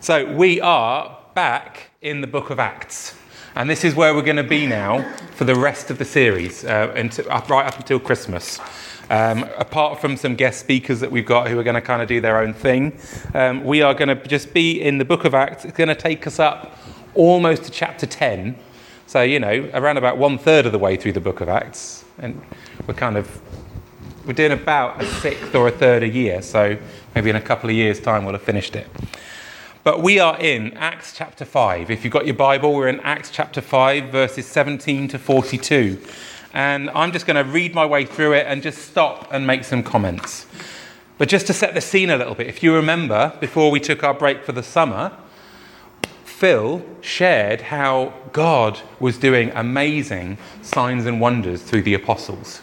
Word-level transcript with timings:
So 0.00 0.32
we 0.32 0.60
are 0.60 1.18
back 1.34 1.90
in 2.02 2.20
the 2.20 2.28
book 2.28 2.50
of 2.50 2.60
Acts. 2.60 3.16
And 3.56 3.68
this 3.68 3.82
is 3.82 3.96
where 3.96 4.14
we're 4.14 4.22
going 4.22 4.36
to 4.36 4.44
be 4.44 4.64
now 4.64 5.02
for 5.34 5.42
the 5.42 5.56
rest 5.56 5.90
of 5.90 5.98
the 5.98 6.04
series, 6.04 6.64
uh, 6.64 6.92
until, 6.94 7.28
up, 7.32 7.50
right 7.50 7.66
up 7.66 7.76
until 7.80 7.98
Christmas. 7.98 8.60
Um, 9.10 9.42
apart 9.58 10.00
from 10.00 10.16
some 10.16 10.36
guest 10.36 10.60
speakers 10.60 11.00
that 11.00 11.10
we've 11.10 11.26
got 11.26 11.48
who 11.48 11.58
are 11.58 11.64
going 11.64 11.74
to 11.74 11.80
kind 11.80 12.00
of 12.00 12.06
do 12.06 12.20
their 12.20 12.38
own 12.38 12.54
thing, 12.54 12.96
um, 13.34 13.64
we 13.64 13.82
are 13.82 13.92
going 13.92 14.06
to 14.06 14.28
just 14.28 14.54
be 14.54 14.80
in 14.80 14.98
the 14.98 15.04
book 15.04 15.24
of 15.24 15.34
Acts. 15.34 15.64
It's 15.64 15.76
going 15.76 15.88
to 15.88 15.96
take 15.96 16.28
us 16.28 16.38
up 16.38 16.78
almost 17.16 17.64
to 17.64 17.70
chapter 17.72 18.06
10. 18.06 18.56
So, 19.08 19.22
you 19.22 19.40
know, 19.40 19.68
around 19.74 19.96
about 19.96 20.16
one 20.16 20.38
third 20.38 20.64
of 20.64 20.70
the 20.70 20.78
way 20.78 20.96
through 20.96 21.14
the 21.14 21.20
book 21.20 21.40
of 21.40 21.48
Acts. 21.48 22.04
And 22.18 22.40
we're 22.86 22.94
kind 22.94 23.16
of, 23.16 23.42
we're 24.24 24.34
doing 24.34 24.52
about 24.52 25.02
a 25.02 25.06
sixth 25.06 25.56
or 25.56 25.66
a 25.66 25.72
third 25.72 26.04
a 26.04 26.08
year. 26.08 26.40
So 26.40 26.78
maybe 27.16 27.30
in 27.30 27.36
a 27.36 27.40
couple 27.40 27.68
of 27.68 27.74
years' 27.74 27.98
time 27.98 28.24
we'll 28.24 28.34
have 28.34 28.42
finished 28.42 28.76
it. 28.76 28.86
But 29.88 30.02
we 30.02 30.18
are 30.18 30.38
in 30.38 30.74
Acts 30.74 31.14
chapter 31.16 31.46
5. 31.46 31.90
If 31.90 32.04
you've 32.04 32.12
got 32.12 32.26
your 32.26 32.34
Bible, 32.34 32.74
we're 32.74 32.88
in 32.88 33.00
Acts 33.00 33.30
chapter 33.30 33.62
5, 33.62 34.12
verses 34.12 34.44
17 34.44 35.08
to 35.08 35.18
42. 35.18 35.98
And 36.52 36.90
I'm 36.90 37.10
just 37.10 37.24
going 37.24 37.42
to 37.42 37.50
read 37.50 37.74
my 37.74 37.86
way 37.86 38.04
through 38.04 38.34
it 38.34 38.44
and 38.46 38.62
just 38.62 38.82
stop 38.82 39.32
and 39.32 39.46
make 39.46 39.64
some 39.64 39.82
comments. 39.82 40.44
But 41.16 41.30
just 41.30 41.46
to 41.46 41.54
set 41.54 41.72
the 41.72 41.80
scene 41.80 42.10
a 42.10 42.18
little 42.18 42.34
bit, 42.34 42.48
if 42.48 42.62
you 42.62 42.74
remember, 42.74 43.32
before 43.40 43.70
we 43.70 43.80
took 43.80 44.04
our 44.04 44.12
break 44.12 44.44
for 44.44 44.52
the 44.52 44.62
summer, 44.62 45.10
Phil 46.22 46.84
shared 47.00 47.62
how 47.62 48.12
God 48.34 48.80
was 49.00 49.16
doing 49.16 49.50
amazing 49.54 50.36
signs 50.60 51.06
and 51.06 51.18
wonders 51.18 51.62
through 51.62 51.80
the 51.80 51.94
apostles. 51.94 52.60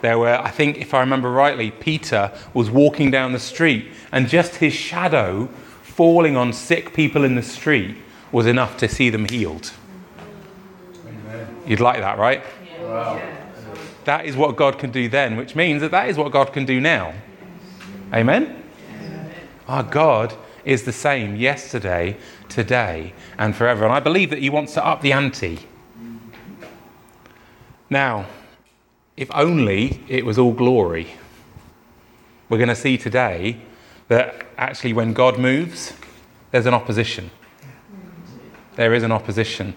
There 0.00 0.18
were, 0.18 0.40
I 0.40 0.52
think, 0.52 0.78
if 0.78 0.94
I 0.94 1.00
remember 1.00 1.30
rightly, 1.30 1.70
Peter 1.70 2.32
was 2.54 2.70
walking 2.70 3.10
down 3.10 3.32
the 3.32 3.38
street 3.38 3.92
and 4.10 4.26
just 4.26 4.54
his 4.54 4.72
shadow 4.72 5.50
falling 5.96 6.36
on 6.36 6.52
sick 6.52 6.92
people 6.92 7.24
in 7.24 7.36
the 7.36 7.42
street 7.42 7.96
was 8.30 8.44
enough 8.44 8.76
to 8.76 8.86
see 8.86 9.08
them 9.08 9.24
healed. 9.24 9.72
Amen. 11.06 11.56
You'd 11.66 11.80
like 11.80 12.00
that, 12.00 12.18
right? 12.18 12.44
Wow. 12.82 13.18
That 14.04 14.26
is 14.26 14.36
what 14.36 14.56
God 14.56 14.78
can 14.78 14.90
do 14.90 15.08
then, 15.08 15.38
which 15.38 15.56
means 15.56 15.80
that 15.80 15.92
that 15.92 16.10
is 16.10 16.18
what 16.18 16.32
God 16.32 16.52
can 16.52 16.66
do 16.66 16.82
now. 16.82 17.14
Amen? 18.12 18.62
Amen. 18.90 19.32
Our 19.68 19.82
God 19.82 20.34
is 20.66 20.82
the 20.82 20.92
same 20.92 21.34
yesterday, 21.34 22.18
today, 22.50 23.14
and 23.38 23.56
forever. 23.56 23.84
And 23.84 23.94
I 23.94 24.00
believe 24.00 24.28
that 24.28 24.40
He 24.40 24.50
wants 24.50 24.74
to 24.74 24.86
up 24.86 25.00
the 25.00 25.12
ante. 25.12 25.60
Now, 27.88 28.26
if 29.16 29.30
only 29.34 30.04
it 30.08 30.26
was 30.26 30.36
all 30.36 30.52
glory. 30.52 31.14
We're 32.50 32.58
going 32.58 32.68
to 32.68 32.76
see 32.76 32.98
today 32.98 33.62
that 34.08 34.46
actually 34.56 34.92
when 34.92 35.12
God 35.12 35.38
moves, 35.38 35.92
there's 36.50 36.66
an 36.66 36.74
opposition. 36.74 37.30
There 38.76 38.94
is 38.94 39.02
an 39.02 39.12
opposition. 39.12 39.76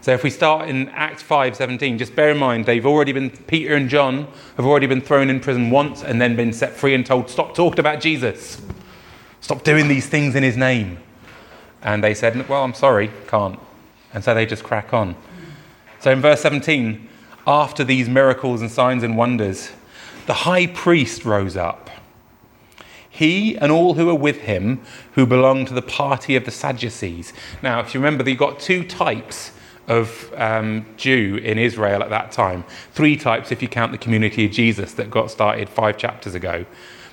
So 0.00 0.12
if 0.12 0.22
we 0.22 0.30
start 0.30 0.68
in 0.68 0.88
Acts 0.90 1.22
5:17, 1.22 1.98
just 1.98 2.14
bear 2.14 2.30
in 2.30 2.38
mind 2.38 2.64
they've 2.64 2.86
already 2.86 3.12
been 3.12 3.30
Peter 3.30 3.74
and 3.74 3.88
John 3.88 4.28
have 4.56 4.64
already 4.64 4.86
been 4.86 5.00
thrown 5.00 5.28
in 5.28 5.40
prison 5.40 5.70
once 5.70 6.04
and 6.04 6.20
then 6.20 6.36
been 6.36 6.52
set 6.52 6.74
free 6.74 6.94
and 6.94 7.04
told 7.04 7.28
stop 7.28 7.54
talking 7.54 7.80
about 7.80 8.00
Jesus. 8.00 8.62
Stop 9.40 9.64
doing 9.64 9.88
these 9.88 10.06
things 10.06 10.34
in 10.36 10.42
his 10.42 10.56
name. 10.56 10.98
And 11.82 12.04
they 12.04 12.14
said, 12.14 12.48
"Well, 12.48 12.62
I'm 12.62 12.74
sorry, 12.74 13.10
can't." 13.26 13.58
And 14.14 14.22
so 14.22 14.32
they 14.32 14.46
just 14.46 14.62
crack 14.62 14.94
on. 14.94 15.16
So 15.98 16.12
in 16.12 16.20
verse 16.20 16.40
17, 16.40 17.08
after 17.46 17.82
these 17.82 18.08
miracles 18.08 18.60
and 18.60 18.70
signs 18.70 19.02
and 19.02 19.16
wonders, 19.16 19.72
the 20.26 20.34
high 20.34 20.66
priest 20.66 21.24
rose 21.24 21.56
up 21.56 21.90
he 23.16 23.56
and 23.56 23.72
all 23.72 23.94
who 23.94 24.10
are 24.10 24.14
with 24.14 24.42
him 24.42 24.82
who 25.12 25.24
belong 25.24 25.64
to 25.64 25.72
the 25.72 25.80
party 25.80 26.36
of 26.36 26.44
the 26.44 26.50
Sadducees. 26.50 27.32
Now, 27.62 27.80
if 27.80 27.94
you 27.94 28.00
remember, 28.00 28.28
you've 28.28 28.38
got 28.38 28.60
two 28.60 28.84
types 28.84 29.52
of 29.88 30.30
um, 30.36 30.84
Jew 30.98 31.36
in 31.36 31.58
Israel 31.58 32.02
at 32.02 32.10
that 32.10 32.30
time. 32.30 32.64
Three 32.92 33.16
types 33.16 33.50
if 33.50 33.62
you 33.62 33.68
count 33.68 33.92
the 33.92 33.98
community 33.98 34.44
of 34.44 34.52
Jesus 34.52 34.92
that 34.94 35.10
got 35.10 35.30
started 35.30 35.70
five 35.70 35.96
chapters 35.96 36.34
ago. 36.34 36.66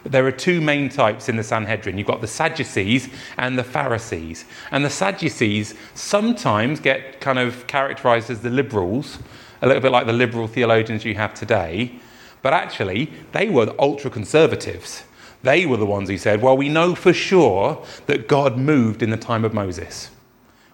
But 0.03 0.11
there 0.11 0.27
are 0.27 0.31
two 0.31 0.59
main 0.59 0.89
types 0.89 1.29
in 1.29 1.37
the 1.37 1.43
Sanhedrin. 1.43 1.97
You've 1.97 2.07
got 2.07 2.19
the 2.19 2.27
Sadducees 2.27 3.07
and 3.37 3.57
the 3.57 3.63
Pharisees. 3.63 4.43
And 4.71 4.83
the 4.83 4.89
Sadducees 4.89 5.73
sometimes 5.93 6.81
get 6.81 7.21
kind 7.21 7.39
of 7.39 7.65
characterized 7.67 8.29
as 8.29 8.41
the 8.41 8.49
liberals, 8.49 9.19
a 9.61 9.67
little 9.67 9.81
bit 9.81 9.93
like 9.93 10.05
the 10.05 10.11
liberal 10.11 10.47
theologians 10.47 11.05
you 11.05 11.15
have 11.15 11.33
today. 11.33 11.93
But 12.41 12.51
actually, 12.51 13.09
they 13.31 13.47
were 13.47 13.67
the 13.67 13.79
ultra 13.79 14.11
conservatives. 14.11 15.05
They 15.43 15.65
were 15.65 15.77
the 15.77 15.85
ones 15.85 16.09
who 16.09 16.17
said, 16.17 16.41
Well, 16.41 16.57
we 16.57 16.69
know 16.69 16.95
for 16.95 17.13
sure 17.13 17.85
that 18.07 18.27
God 18.27 18.57
moved 18.57 19.03
in 19.03 19.09
the 19.09 19.17
time 19.17 19.45
of 19.45 19.53
Moses. 19.53 20.09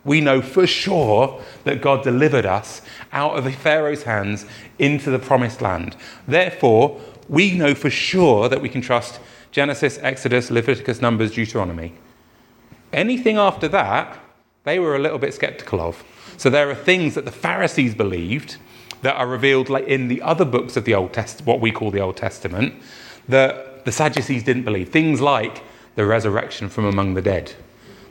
We 0.06 0.22
know 0.22 0.42
for 0.42 0.66
sure 0.66 1.42
that 1.66 1.82
God 1.82 2.04
delivered 2.04 2.46
us 2.46 2.82
out 3.12 3.38
of 3.38 3.54
Pharaoh's 3.56 4.04
hands 4.04 4.46
into 4.78 5.12
the 5.12 5.20
promised 5.20 5.62
land. 5.62 5.98
Therefore, 6.28 7.02
we 7.28 7.52
know 7.58 7.76
for 7.76 7.90
sure 7.90 8.48
that 8.48 8.62
we 8.62 8.70
can 8.70 8.82
trust 8.82 9.20
Genesis, 9.52 10.00
Exodus, 10.02 10.50
Leviticus, 10.50 11.02
Numbers, 11.02 11.32
Deuteronomy. 11.32 11.94
Anything 12.94 13.38
after 13.38 13.68
that, 13.68 14.18
they 14.64 14.80
were 14.80 14.96
a 14.96 15.00
little 15.00 15.20
bit 15.20 15.34
skeptical 15.34 15.82
of. 15.82 16.04
So 16.38 16.50
there 16.50 16.70
are 16.70 16.76
things 16.76 17.16
that 17.16 17.26
the 17.26 17.32
Pharisees 17.32 17.94
believed 17.94 18.58
that 19.02 19.16
are 19.16 19.28
revealed 19.28 19.70
in 19.70 20.08
the 20.08 20.22
other 20.22 20.46
books 20.46 20.78
of 20.78 20.86
the 20.86 20.94
Old 20.94 21.14
Testament, 21.14 21.48
what 21.48 21.60
we 21.60 21.72
call 21.72 21.92
the 21.92 22.02
Old 22.02 22.18
Testament, 22.18 22.76
that 23.28 23.69
the 23.90 23.94
Sadducees 23.94 24.44
didn't 24.44 24.66
believe. 24.66 24.90
Things 24.90 25.20
like 25.20 25.64
the 25.96 26.06
resurrection 26.06 26.70
from 26.70 26.86
among 26.86 27.16
the 27.16 27.24
dead. 27.24 27.56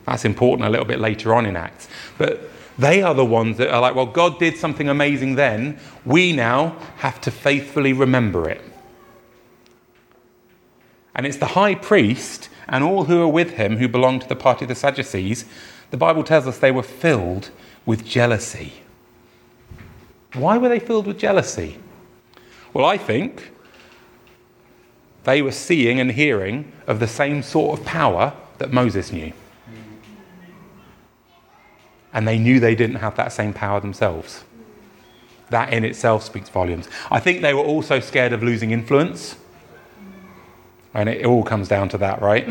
That's 0.05 0.25
important 0.25 0.67
a 0.67 0.69
little 0.69 0.85
bit 0.85 0.99
later 0.99 1.33
on 1.33 1.45
in 1.45 1.55
Acts. 1.55 1.87
But 2.17 2.49
they 2.77 3.01
are 3.01 3.13
the 3.13 3.23
ones 3.23 3.55
that 3.59 3.73
are 3.73 3.79
like, 3.79 3.95
well, 3.95 4.05
God 4.05 4.39
did 4.39 4.57
something 4.57 4.89
amazing 4.89 5.35
then. 5.35 5.79
We 6.03 6.33
now 6.33 6.75
have 6.97 7.21
to 7.21 7.31
faithfully 7.31 7.93
remember 7.93 8.49
it. 8.49 8.61
And 11.15 11.25
it's 11.25 11.37
the 11.37 11.45
high 11.45 11.75
priest 11.75 12.49
and 12.67 12.83
all 12.83 13.05
who 13.05 13.21
are 13.21 13.29
with 13.29 13.51
him 13.51 13.77
who 13.77 13.87
belong 13.87 14.19
to 14.19 14.27
the 14.27 14.35
party 14.35 14.65
of 14.65 14.69
the 14.69 14.75
Sadducees. 14.75 15.45
The 15.91 15.97
Bible 15.97 16.25
tells 16.25 16.45
us 16.45 16.57
they 16.57 16.71
were 16.71 16.83
filled 16.83 17.51
with 17.85 18.03
jealousy. 18.03 18.73
Why 20.33 20.57
were 20.57 20.67
they 20.67 20.79
filled 20.79 21.07
with 21.07 21.17
jealousy? 21.17 21.77
Well, 22.73 22.83
I 22.83 22.97
think 22.97 23.51
they 25.23 25.41
were 25.41 25.51
seeing 25.51 25.99
and 25.99 26.11
hearing 26.11 26.71
of 26.87 26.99
the 26.99 27.07
same 27.07 27.43
sort 27.43 27.79
of 27.79 27.85
power 27.85 28.33
that 28.57 28.71
Moses 28.71 29.11
knew. 29.11 29.33
And 32.11 32.27
they 32.27 32.39
knew 32.39 32.59
they 32.59 32.75
didn't 32.75 32.97
have 32.97 33.15
that 33.17 33.31
same 33.31 33.53
power 33.53 33.79
themselves. 33.79 34.43
That 35.49 35.73
in 35.73 35.83
itself 35.83 36.23
speaks 36.23 36.49
volumes. 36.49 36.87
I 37.11 37.19
think 37.19 37.41
they 37.41 37.53
were 37.53 37.63
also 37.63 37.99
scared 37.99 38.33
of 38.33 38.43
losing 38.43 38.71
influence. 38.71 39.35
And 40.93 41.07
it 41.07 41.25
all 41.25 41.43
comes 41.43 41.67
down 41.67 41.89
to 41.89 41.97
that, 41.99 42.21
right? 42.21 42.47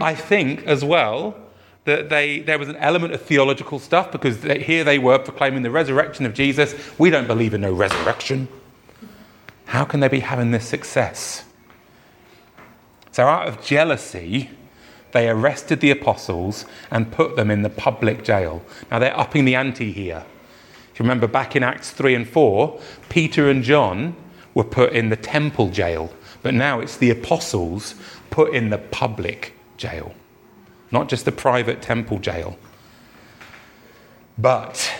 I 0.00 0.14
think 0.14 0.64
as 0.64 0.84
well 0.84 1.36
that 1.84 2.08
they, 2.08 2.40
there 2.40 2.58
was 2.58 2.68
an 2.68 2.76
element 2.76 3.12
of 3.12 3.22
theological 3.22 3.78
stuff 3.78 4.10
because 4.10 4.40
they, 4.40 4.60
here 4.60 4.84
they 4.84 4.98
were 4.98 5.18
proclaiming 5.18 5.62
the 5.62 5.70
resurrection 5.70 6.24
of 6.24 6.34
Jesus. 6.34 6.74
We 6.98 7.10
don't 7.10 7.26
believe 7.26 7.52
in 7.52 7.60
no 7.60 7.72
resurrection. 7.72 8.48
How 9.66 9.84
can 9.84 10.00
they 10.00 10.08
be 10.08 10.20
having 10.20 10.50
this 10.50 10.66
success? 10.66 11.44
So, 13.14 13.28
out 13.28 13.46
of 13.46 13.62
jealousy, 13.62 14.50
they 15.12 15.28
arrested 15.28 15.78
the 15.78 15.92
apostles 15.92 16.66
and 16.90 17.12
put 17.12 17.36
them 17.36 17.48
in 17.48 17.62
the 17.62 17.70
public 17.70 18.24
jail. 18.24 18.60
Now, 18.90 18.98
they're 18.98 19.16
upping 19.16 19.44
the 19.44 19.54
ante 19.54 19.92
here. 19.92 20.24
If 20.92 20.98
you 20.98 21.04
remember 21.04 21.28
back 21.28 21.54
in 21.54 21.62
Acts 21.62 21.92
3 21.92 22.16
and 22.16 22.28
4, 22.28 22.80
Peter 23.10 23.48
and 23.48 23.62
John 23.62 24.16
were 24.52 24.64
put 24.64 24.94
in 24.94 25.10
the 25.10 25.16
temple 25.16 25.68
jail, 25.68 26.12
but 26.42 26.54
now 26.54 26.80
it's 26.80 26.96
the 26.96 27.10
apostles 27.10 27.94
put 28.30 28.52
in 28.52 28.70
the 28.70 28.78
public 28.78 29.54
jail, 29.76 30.12
not 30.90 31.08
just 31.08 31.24
the 31.24 31.30
private 31.30 31.80
temple 31.80 32.18
jail. 32.18 32.58
But, 34.36 34.92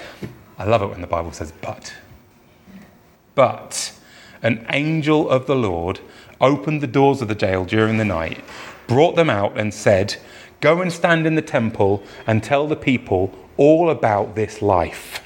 I 0.57 0.67
love 0.67 0.83
it 0.83 0.87
when 0.87 1.01
the 1.01 1.09
Bible 1.09 1.33
says 1.33 1.53
but. 1.61 1.93
But 3.35 3.93
an 4.41 4.65
angel 4.71 5.29
of 5.29 5.47
the 5.47 5.57
Lord 5.57 5.99
opened 6.45 6.81
the 6.81 6.87
doors 6.87 7.23
of 7.23 7.29
the 7.29 7.35
jail 7.35 7.65
during 7.65 7.97
the 7.97 8.05
night, 8.05 8.45
brought 8.87 9.17
them 9.17 9.31
out, 9.31 9.59
and 9.59 9.73
said, 9.73 10.17
Go 10.61 10.81
and 10.81 10.93
stand 10.93 11.27
in 11.27 11.35
the 11.35 11.43
temple 11.43 12.03
and 12.27 12.43
tell 12.43 12.67
the 12.67 12.77
people 12.77 13.35
all 13.57 13.91
about 13.91 14.35
this 14.35 14.63
life. 14.63 15.21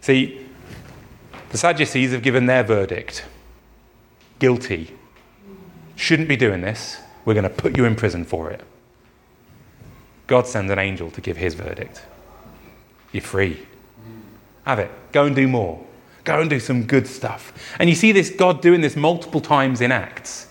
See, 0.00 0.46
the 1.50 1.58
Sadducees 1.58 2.12
have 2.12 2.22
given 2.22 2.46
their 2.46 2.62
verdict 2.62 3.24
guilty. 4.38 4.94
Shouldn't 5.96 6.28
be 6.28 6.36
doing 6.36 6.60
this. 6.60 6.98
We're 7.24 7.34
going 7.34 7.42
to 7.44 7.50
put 7.50 7.76
you 7.76 7.84
in 7.84 7.96
prison 7.96 8.24
for 8.24 8.50
it. 8.50 8.62
God 10.28 10.46
sends 10.46 10.70
an 10.70 10.78
angel 10.78 11.10
to 11.10 11.20
give 11.20 11.36
his 11.36 11.54
verdict. 11.54 12.04
You're 13.12 13.22
free. 13.22 13.66
Have 14.64 14.78
it. 14.78 14.90
Go 15.12 15.24
and 15.24 15.34
do 15.34 15.48
more. 15.48 15.84
Go 16.28 16.42
and 16.42 16.50
do 16.50 16.60
some 16.60 16.84
good 16.84 17.06
stuff. 17.06 17.54
And 17.78 17.88
you 17.88 17.96
see 17.96 18.12
this 18.12 18.28
God 18.28 18.60
doing 18.60 18.82
this 18.82 18.96
multiple 18.96 19.40
times 19.40 19.80
in 19.80 19.90
Acts. 19.90 20.46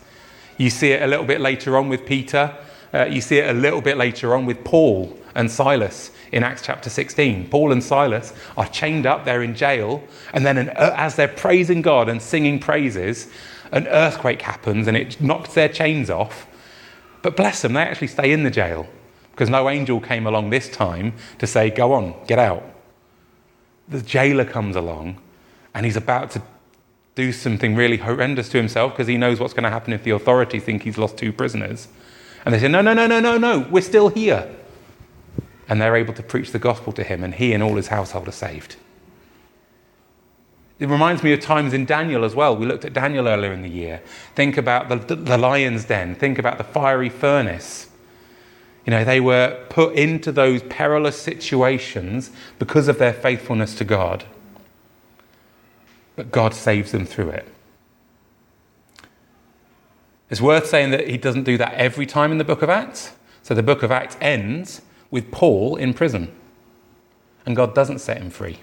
You 0.57 0.71
see 0.71 0.89
it 0.89 1.03
a 1.03 1.05
little 1.05 1.23
bit 1.23 1.39
later 1.39 1.77
on 1.77 1.87
with 1.87 2.03
Peter. 2.03 2.57
Uh, 2.91 3.05
you 3.05 3.21
see 3.21 3.37
it 3.37 3.47
a 3.47 3.53
little 3.53 3.79
bit 3.79 3.95
later 3.95 4.33
on 4.33 4.47
with 4.47 4.63
Paul 4.63 5.15
and 5.35 5.51
Silas 5.51 6.09
in 6.31 6.43
Acts 6.43 6.63
chapter 6.63 6.89
16. 6.89 7.49
Paul 7.49 7.71
and 7.71 7.83
Silas 7.83 8.33
are 8.57 8.67
chained 8.69 9.05
up, 9.05 9.23
they're 9.23 9.43
in 9.43 9.53
jail, 9.53 10.01
and 10.33 10.43
then 10.43 10.57
an, 10.57 10.69
uh, 10.69 10.95
as 10.97 11.15
they're 11.15 11.27
praising 11.27 11.83
God 11.83 12.09
and 12.09 12.19
singing 12.19 12.57
praises, 12.57 13.29
an 13.71 13.85
earthquake 13.85 14.41
happens 14.41 14.87
and 14.87 14.97
it 14.97 15.21
knocks 15.21 15.53
their 15.53 15.69
chains 15.69 16.09
off. 16.09 16.47
But 17.21 17.35
bless 17.35 17.61
them, 17.61 17.73
they 17.73 17.81
actually 17.81 18.07
stay 18.07 18.31
in 18.31 18.41
the 18.41 18.49
jail 18.49 18.87
because 19.29 19.51
no 19.51 19.69
angel 19.69 19.99
came 19.99 20.25
along 20.25 20.49
this 20.49 20.69
time 20.69 21.13
to 21.37 21.45
say, 21.45 21.69
Go 21.69 21.93
on, 21.93 22.15
get 22.25 22.39
out. 22.39 22.63
The 23.87 24.01
jailer 24.01 24.43
comes 24.43 24.75
along 24.75 25.21
and 25.73 25.85
he's 25.85 25.95
about 25.95 26.31
to 26.31 26.41
do 27.15 27.31
something 27.31 27.75
really 27.75 27.97
horrendous 27.97 28.47
to 28.49 28.57
himself 28.57 28.93
because 28.93 29.07
he 29.07 29.17
knows 29.17 29.39
what's 29.39 29.53
going 29.53 29.63
to 29.63 29.69
happen 29.69 29.91
if 29.91 30.03
the 30.03 30.11
authorities 30.11 30.63
think 30.63 30.83
he's 30.83 30.97
lost 30.97 31.17
two 31.17 31.33
prisoners. 31.33 31.87
And 32.45 32.53
they 32.53 32.59
say, 32.59 32.67
No, 32.67 32.81
no, 32.81 32.93
no, 32.93 33.07
no, 33.07 33.19
no, 33.19 33.37
no, 33.37 33.67
we're 33.71 33.81
still 33.81 34.09
here. 34.09 34.55
And 35.67 35.81
they're 35.81 35.95
able 35.95 36.13
to 36.13 36.23
preach 36.23 36.51
the 36.51 36.59
gospel 36.59 36.93
to 36.93 37.03
him, 37.03 37.23
and 37.23 37.33
he 37.33 37.53
and 37.53 37.61
all 37.61 37.75
his 37.75 37.87
household 37.87 38.27
are 38.27 38.31
saved. 38.31 38.77
It 40.79 40.87
reminds 40.87 41.23
me 41.23 41.33
of 41.33 41.39
times 41.39 41.73
in 41.73 41.85
Daniel 41.85 42.23
as 42.23 42.35
well. 42.35 42.55
We 42.55 42.67
looked 42.67 42.85
at 42.85 42.93
Daniel 42.93 43.27
earlier 43.27 43.51
in 43.51 43.63
the 43.63 43.69
year. 43.69 44.01
Think 44.35 44.57
about 44.57 44.89
the, 44.89 45.15
the 45.15 45.37
lion's 45.37 45.85
den, 45.85 46.15
think 46.15 46.37
about 46.37 46.57
the 46.57 46.63
fiery 46.63 47.09
furnace. 47.09 47.89
You 48.85 48.91
know, 48.91 49.03
they 49.03 49.19
were 49.19 49.65
put 49.69 49.95
into 49.95 50.31
those 50.31 50.63
perilous 50.63 51.19
situations 51.19 52.31
because 52.59 52.87
of 52.87 52.99
their 52.99 53.11
faithfulness 53.11 53.75
to 53.75 53.83
God. 53.83 54.23
But 56.17 56.31
God 56.31 56.53
saves 56.53 56.91
them 56.91 57.05
through 57.05 57.29
it. 57.29 57.47
It's 60.29 60.41
worth 60.41 60.67
saying 60.67 60.89
that 60.91 61.07
he 61.07 61.17
doesn't 61.17 61.43
do 61.43 61.57
that 61.57 61.75
every 61.75 62.05
time 62.05 62.33
in 62.33 62.37
the 62.37 62.43
book 62.43 62.61
of 62.61 62.69
Acts. 62.69 63.13
So 63.43 63.53
the 63.53 63.63
book 63.63 63.81
of 63.81 63.91
Acts 63.91 64.17
ends 64.19 64.81
with 65.09 65.31
Paul 65.31 65.77
in 65.77 65.93
prison. 65.93 66.35
And 67.45 67.55
God 67.55 67.73
doesn't 67.73 67.99
set 67.99 68.17
him 68.17 68.29
free. 68.29 68.59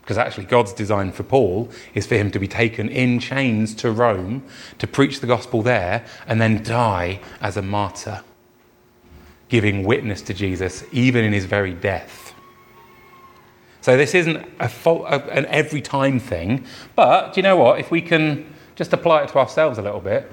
Because 0.00 0.18
actually, 0.18 0.46
God's 0.46 0.72
design 0.72 1.12
for 1.12 1.22
Paul 1.22 1.70
is 1.94 2.06
for 2.06 2.16
him 2.16 2.32
to 2.32 2.40
be 2.40 2.48
taken 2.48 2.88
in 2.88 3.20
chains 3.20 3.74
to 3.76 3.92
Rome 3.92 4.42
to 4.78 4.86
preach 4.88 5.20
the 5.20 5.26
gospel 5.26 5.62
there 5.62 6.04
and 6.26 6.40
then 6.40 6.64
die 6.64 7.20
as 7.40 7.56
a 7.56 7.62
martyr, 7.62 8.22
giving 9.48 9.84
witness 9.84 10.22
to 10.22 10.34
Jesus 10.34 10.82
even 10.90 11.24
in 11.24 11.32
his 11.32 11.44
very 11.44 11.74
death. 11.74 12.29
So, 13.80 13.96
this 13.96 14.14
isn't 14.14 14.46
a 14.60 14.68
fault, 14.68 15.06
an 15.08 15.46
every 15.46 15.80
time 15.80 16.18
thing, 16.20 16.66
but 16.94 17.32
do 17.32 17.38
you 17.38 17.42
know 17.42 17.56
what? 17.56 17.80
If 17.80 17.90
we 17.90 18.02
can 18.02 18.46
just 18.76 18.92
apply 18.92 19.22
it 19.22 19.28
to 19.30 19.38
ourselves 19.38 19.78
a 19.78 19.82
little 19.82 20.00
bit, 20.00 20.30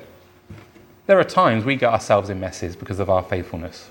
there 1.06 1.20
are 1.20 1.24
times 1.24 1.64
we 1.64 1.76
get 1.78 1.92
ourselves 1.92 2.30
in 2.30 2.40
messes 2.40 2.76
because 2.76 3.00
of 3.00 3.10
our 3.10 3.24
faithfulness. 3.24 3.90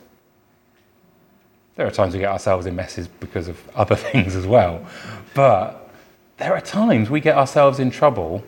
There 1.76 1.86
are 1.86 1.90
times 1.90 2.14
we 2.14 2.20
get 2.20 2.30
ourselves 2.30 2.66
in 2.66 2.76
messes 2.76 3.08
because 3.08 3.48
of 3.48 3.58
other 3.74 3.96
things 3.96 4.34
as 4.34 4.46
well. 4.46 4.86
But 5.34 5.90
there 6.36 6.54
are 6.54 6.60
times 6.60 7.08
we 7.08 7.20
get 7.20 7.36
ourselves 7.36 7.78
in 7.78 7.90
trouble 7.90 8.44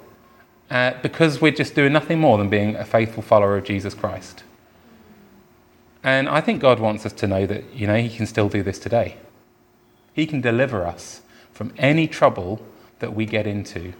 uh, 0.70 0.92
because 1.02 1.40
we're 1.40 1.52
just 1.52 1.74
doing 1.74 1.92
nothing 1.92 2.18
more 2.18 2.36
than 2.36 2.50
being 2.50 2.76
a 2.76 2.84
faithful 2.84 3.22
follower 3.22 3.56
of 3.56 3.64
Jesus 3.64 3.94
Christ. 3.94 4.44
And 6.04 6.28
I 6.28 6.40
think 6.40 6.60
God 6.60 6.78
wants 6.78 7.04
us 7.06 7.12
to 7.14 7.26
know 7.26 7.46
that, 7.46 7.74
you 7.74 7.86
know, 7.86 7.96
He 7.96 8.08
can 8.08 8.26
still 8.26 8.48
do 8.48 8.62
this 8.62 8.78
today. 8.78 9.16
He 10.18 10.26
can 10.26 10.40
deliver 10.40 10.84
us 10.84 11.22
from 11.52 11.72
any 11.78 12.08
trouble 12.08 12.60
that 12.98 13.14
we 13.14 13.24
get 13.24 13.46
into 13.46 13.92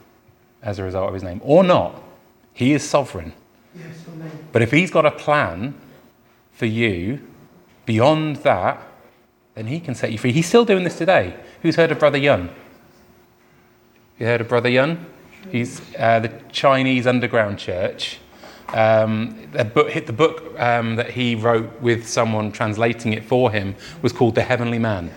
as 0.60 0.80
a 0.80 0.82
result 0.82 1.06
of 1.06 1.14
His 1.14 1.22
name, 1.22 1.40
or 1.44 1.62
not. 1.62 2.02
He 2.52 2.72
is 2.72 2.82
sovereign. 2.82 3.34
But 4.50 4.62
if 4.62 4.72
he's 4.72 4.90
got 4.90 5.06
a 5.06 5.12
plan 5.12 5.74
for 6.50 6.66
you 6.66 7.20
beyond 7.86 8.38
that, 8.38 8.84
then 9.54 9.68
he 9.68 9.78
can 9.78 9.94
set 9.94 10.10
you 10.10 10.18
free. 10.18 10.32
He's 10.32 10.48
still 10.48 10.64
doing 10.64 10.82
this 10.82 10.98
today. 10.98 11.36
Who's 11.62 11.76
heard 11.76 11.92
of 11.92 12.00
Brother 12.00 12.18
Yun? 12.18 12.50
You 14.18 14.26
heard 14.26 14.40
of 14.40 14.48
Brother 14.48 14.70
Yun? 14.70 15.06
He's 15.52 15.80
uh, 15.96 16.18
the 16.18 16.32
Chinese 16.50 17.06
underground 17.06 17.60
church. 17.60 18.18
Um, 18.70 19.48
the 19.52 19.64
book, 19.64 19.92
the 20.04 20.12
book 20.12 20.58
um, 20.58 20.96
that 20.96 21.10
he 21.10 21.36
wrote 21.36 21.80
with 21.80 22.08
someone 22.08 22.50
translating 22.50 23.12
it 23.12 23.22
for 23.22 23.52
him 23.52 23.76
was 24.02 24.12
called 24.12 24.34
The 24.34 24.42
Heavenly 24.42 24.80
Man. 24.80 25.12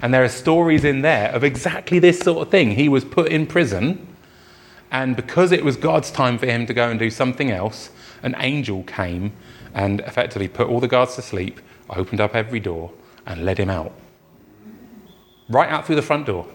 And 0.00 0.14
there 0.14 0.24
are 0.24 0.28
stories 0.28 0.84
in 0.84 1.02
there 1.02 1.30
of 1.30 1.44
exactly 1.44 1.98
this 1.98 2.18
sort 2.18 2.46
of 2.46 2.50
thing. 2.50 2.72
He 2.72 2.88
was 2.88 3.04
put 3.04 3.30
in 3.30 3.46
prison 3.46 4.06
and 4.92 5.16
because 5.16 5.52
it 5.52 5.64
was 5.64 5.76
God's 5.78 6.10
time 6.10 6.38
for 6.38 6.44
him 6.44 6.66
to 6.66 6.74
go 6.74 6.90
and 6.90 6.98
do 6.98 7.08
something 7.08 7.50
else, 7.50 7.90
an 8.22 8.36
angel 8.38 8.82
came 8.82 9.32
and 9.74 10.00
effectively 10.00 10.48
put 10.48 10.68
all 10.68 10.80
the 10.80 10.86
guards 10.86 11.16
to 11.16 11.22
sleep, 11.22 11.60
opened 11.88 12.20
up 12.20 12.36
every 12.36 12.60
door, 12.60 12.92
and 13.24 13.42
led 13.42 13.56
him 13.56 13.70
out. 13.70 13.92
Right 15.48 15.70
out 15.70 15.86
through 15.86 15.96
the 15.96 16.02
front 16.02 16.26
door. 16.26 16.46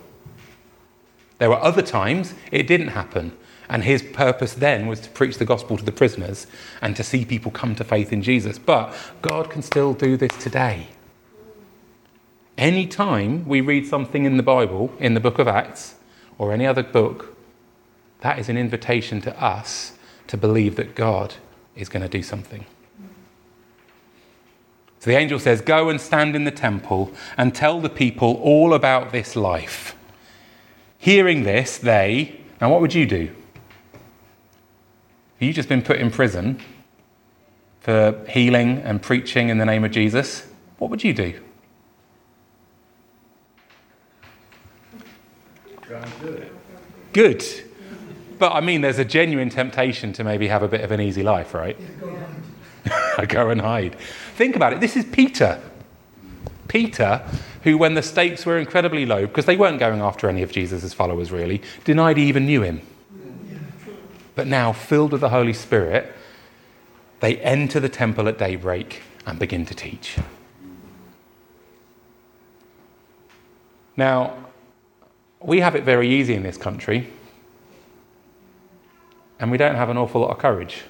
There 1.40 1.50
were 1.50 1.62
other 1.62 1.82
times 1.82 2.36
it 2.52 2.68
didn't 2.68 2.90
happen. 2.90 3.36
And 3.70 3.84
his 3.84 4.04
purpose 4.04 4.54
then 4.54 4.86
was 4.86 5.00
to 5.02 5.10
preach 5.10 5.40
the 5.40 5.46
gospel 5.46 5.76
to 5.76 5.84
the 5.84 5.92
prisoners 5.92 6.46
and 6.82 6.96
to 6.96 7.04
see 7.04 7.26
people 7.26 7.52
come 7.52 7.76
to 7.76 7.84
faith 7.84 8.14
in 8.14 8.22
Jesus. 8.22 8.60
But 8.60 8.96
God 9.24 9.50
can 9.50 9.64
still 9.64 9.94
do 9.94 10.16
this 10.16 10.32
today. 10.38 10.88
Any 12.58 12.88
time 12.88 13.48
we 13.48 13.62
read 13.62 13.86
something 13.86 14.26
in 14.26 14.38
the 14.38 14.44
Bible, 14.44 14.92
in 15.00 15.14
the 15.14 15.20
book 15.20 15.38
of 15.38 15.48
Acts, 15.48 15.96
or 16.40 16.52
any 16.52 16.66
other 16.66 16.84
book, 16.84 17.38
that 18.22 18.40
is 18.40 18.50
an 18.50 18.58
invitation 18.58 19.22
to 19.22 19.44
us 19.44 19.94
to 20.28 20.38
believe 20.38 20.76
that 20.76 20.96
God 20.96 21.36
is 21.76 21.88
going 21.88 22.02
to 22.02 22.10
do 22.10 22.24
something. 22.24 22.66
So 25.00 25.12
the 25.12 25.18
angel 25.18 25.40
says, 25.40 25.62
Go 25.62 25.90
and 25.90 26.02
stand 26.02 26.36
in 26.36 26.44
the 26.44 26.52
temple 26.52 27.12
and 27.38 27.54
tell 27.54 27.80
the 27.80 27.90
people 27.90 28.40
all 28.42 28.74
about 28.74 29.12
this 29.12 29.36
life. 29.36 29.96
Hearing 30.98 31.44
this, 31.44 31.78
they, 31.78 32.42
now 32.60 32.72
what 32.72 32.82
would 32.82 32.96
you 32.96 33.06
do? 33.06 33.28
Have 35.40 35.48
you 35.48 35.54
just 35.54 35.70
been 35.70 35.84
put 35.84 35.98
in 35.98 36.10
prison 36.10 36.60
for 37.82 38.26
healing 38.28 38.80
and 38.80 39.00
preaching 39.00 39.50
in 39.50 39.60
the 39.60 39.66
name 39.66 39.84
of 39.84 39.92
Jesus? 39.92 40.48
What 40.80 40.90
would 40.90 41.04
you 41.04 41.14
do? 41.14 41.40
And 46.04 46.20
do 46.22 46.28
it. 46.28 46.54
Good 47.14 47.44
but 48.40 48.54
I 48.54 48.62
mean, 48.62 48.82
there's 48.82 49.00
a 49.00 49.06
genuine 49.06 49.50
temptation 49.50 50.14
to 50.14 50.24
maybe 50.24 50.48
have 50.48 50.64
a 50.64 50.68
bit 50.68 50.82
of 50.82 50.92
an 50.92 51.02
easy 51.02 51.24
life, 51.24 51.54
right? 51.54 51.78
Go, 52.00 53.26
go 53.28 53.50
and 53.50 53.62
hide. 53.62 53.96
Think 54.36 54.56
about 54.56 54.74
it. 54.74 54.80
This 54.80 54.96
is 54.96 55.06
Peter. 55.06 55.62
Peter, 56.68 57.26
who, 57.64 57.78
when 57.78 57.94
the 57.94 58.02
stakes 58.02 58.46
were 58.46 58.58
incredibly 58.58 59.06
low, 59.06 59.26
because 59.26 59.46
they 59.46 59.58
weren't 59.58 59.80
going 59.80 60.02
after 60.02 60.30
any 60.30 60.44
of 60.44 60.52
Jesus' 60.52 60.94
followers 60.94 61.32
really, 61.32 61.62
denied 61.86 62.18
he 62.18 62.28
even 62.28 62.46
knew 62.46 62.62
him. 62.62 62.82
But 64.36 64.48
now, 64.48 64.72
filled 64.72 65.14
with 65.14 65.22
the 65.22 65.30
Holy 65.30 65.54
Spirit, 65.54 66.14
they 67.22 67.38
enter 67.38 67.80
the 67.80 67.90
temple 67.90 68.28
at 68.28 68.38
daybreak 68.38 69.02
and 69.26 69.40
begin 69.40 69.66
to 69.66 69.74
teach. 69.74 70.18
Now, 73.96 74.47
we 75.40 75.60
have 75.60 75.76
it 75.76 75.84
very 75.84 76.10
easy 76.10 76.34
in 76.34 76.44
this 76.44 76.58
country 76.58 77.08
and 79.40 79.52
we 79.52 79.58
don't 79.58 79.76
have 79.76 79.90
an 79.90 79.98
awful 79.98 80.22
lot 80.22 80.32
of 80.32 80.40
courage. 80.40 80.84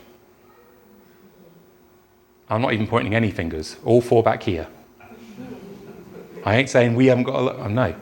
I'm 2.50 2.62
not 2.62 2.74
even 2.74 2.88
pointing 2.88 3.14
any 3.14 3.32
fingers, 3.32 3.76
all 3.84 4.00
four 4.00 4.24
back 4.24 4.44
here. 4.44 4.68
I 6.46 6.56
ain't 6.56 6.70
saying 6.70 6.96
we 6.96 7.08
haven't 7.08 7.26
got 7.26 7.36
a 7.36 7.42
lot, 7.42 7.56
oh, 7.58 7.68
no. 7.68 7.94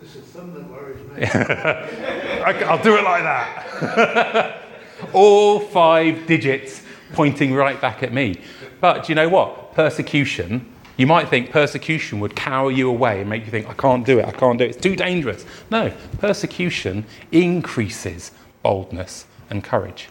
This 0.00 0.16
is 0.16 0.26
something 0.26 0.54
that 0.54 0.70
worries 0.70 1.06
me. 1.10 1.26
I'll 2.64 2.82
do 2.82 2.96
it 2.96 3.04
like 3.04 3.22
that. 3.24 4.62
all 5.12 5.60
five 5.60 6.26
digits 6.26 6.82
pointing 7.12 7.52
right 7.52 7.78
back 7.78 8.02
at 8.02 8.12
me. 8.12 8.40
But 8.80 9.04
do 9.04 9.12
you 9.12 9.16
know 9.16 9.28
what? 9.28 9.74
Persecution, 9.74 10.72
you 10.96 11.06
might 11.06 11.28
think 11.28 11.50
persecution 11.50 12.20
would 12.20 12.36
cower 12.36 12.70
you 12.70 12.88
away 12.88 13.20
and 13.20 13.30
make 13.30 13.44
you 13.44 13.50
think, 13.50 13.68
I 13.68 13.74
can't 13.74 14.04
do 14.04 14.18
it, 14.18 14.26
I 14.26 14.32
can't 14.32 14.58
do 14.58 14.64
it, 14.64 14.70
it's 14.70 14.80
too 14.80 14.96
dangerous. 14.96 15.44
No, 15.70 15.92
persecution 16.18 17.04
increases 17.30 18.32
boldness 18.62 19.26
and 19.48 19.64
courage. 19.64 20.08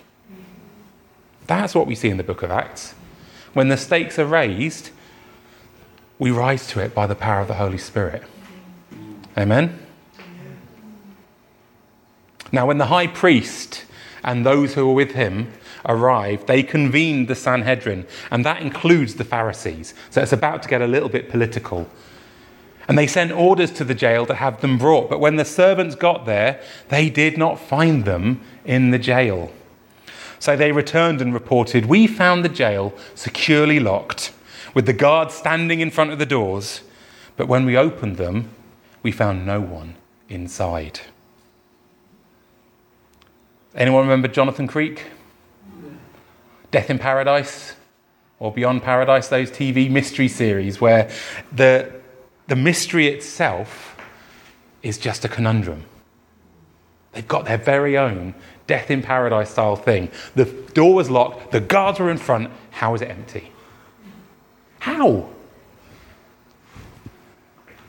That's 1.47 1.75
what 1.75 1.88
we 1.88 1.95
see 1.95 2.09
in 2.09 2.17
the 2.17 2.23
book 2.23 2.43
of 2.43 2.51
Acts. 2.51 2.93
When 3.53 3.67
the 3.67 3.77
stakes 3.77 4.17
are 4.17 4.25
raised, 4.25 4.89
we 6.17 6.31
rise 6.31 6.67
to 6.67 6.79
it 6.79 6.93
by 6.95 7.07
the 7.07 7.15
power 7.15 7.41
of 7.41 7.47
the 7.47 7.55
Holy 7.55 7.77
Spirit. 7.77 8.23
Amen? 9.38 9.79
Now, 12.51 12.65
when 12.65 12.77
the 12.77 12.88
high 12.88 13.07
priest 13.07 13.85
and 14.23 14.45
those 14.45 14.73
who 14.73 14.88
were 14.88 14.93
with 14.93 15.11
him 15.11 15.51
arrived, 15.85 16.47
they 16.47 16.63
convened 16.63 17.27
the 17.27 17.35
Sanhedrin, 17.35 18.05
and 18.29 18.45
that 18.45 18.61
includes 18.61 19.15
the 19.15 19.23
Pharisees. 19.23 19.93
So 20.09 20.21
it's 20.21 20.33
about 20.33 20.63
to 20.63 20.69
get 20.69 20.81
a 20.81 20.88
little 20.88 21.09
bit 21.09 21.29
political. 21.29 21.89
And 22.88 22.97
they 22.97 23.07
sent 23.07 23.31
orders 23.31 23.71
to 23.71 23.83
the 23.83 23.93
jail 23.93 24.25
to 24.25 24.35
have 24.35 24.61
them 24.61 24.77
brought. 24.77 25.09
But 25.09 25.19
when 25.19 25.35
the 25.35 25.45
servants 25.45 25.95
got 25.95 26.25
there, 26.25 26.61
they 26.89 27.09
did 27.09 27.38
not 27.38 27.59
find 27.59 28.05
them 28.05 28.41
in 28.65 28.91
the 28.91 29.00
jail. 29.00 29.51
So 30.39 30.55
they 30.57 30.71
returned 30.71 31.21
and 31.21 31.33
reported, 31.33 31.85
We 31.85 32.07
found 32.07 32.43
the 32.43 32.50
jail 32.50 32.93
securely 33.13 33.79
locked, 33.79 34.33
with 34.73 34.88
the 34.88 34.93
guards 34.93 35.35
standing 35.35 35.79
in 35.79 35.91
front 35.91 36.11
of 36.11 36.19
the 36.19 36.25
doors. 36.25 36.81
But 37.38 37.47
when 37.47 37.65
we 37.65 37.77
opened 37.77 38.17
them, 38.17 38.50
we 39.03 39.11
found 39.11 39.45
no 39.45 39.61
one 39.61 39.95
inside. 40.29 41.01
Anyone 43.75 44.03
remember 44.03 44.27
Jonathan 44.27 44.67
Creek? 44.67 45.05
Death 46.71 46.89
in 46.89 46.97
Paradise 46.97 47.75
or 48.39 48.51
Beyond 48.51 48.81
Paradise, 48.81 49.27
those 49.27 49.51
TV 49.51 49.89
mystery 49.89 50.27
series 50.27 50.81
where 50.81 51.11
the, 51.51 51.91
the 52.47 52.55
mystery 52.55 53.07
itself 53.07 53.95
is 54.81 54.97
just 54.97 55.23
a 55.23 55.29
conundrum. 55.29 55.83
They've 57.11 57.27
got 57.27 57.45
their 57.45 57.57
very 57.57 57.97
own 57.97 58.33
death 58.67 58.89
in 58.89 59.01
paradise 59.01 59.51
style 59.51 59.75
thing. 59.75 60.09
The 60.35 60.45
door 60.45 60.95
was 60.95 61.09
locked, 61.09 61.51
the 61.51 61.59
guards 61.59 61.99
were 61.99 62.09
in 62.09 62.17
front. 62.17 62.49
How 62.71 62.95
is 62.95 63.01
it 63.01 63.09
empty? 63.09 63.51
How? 64.79 65.29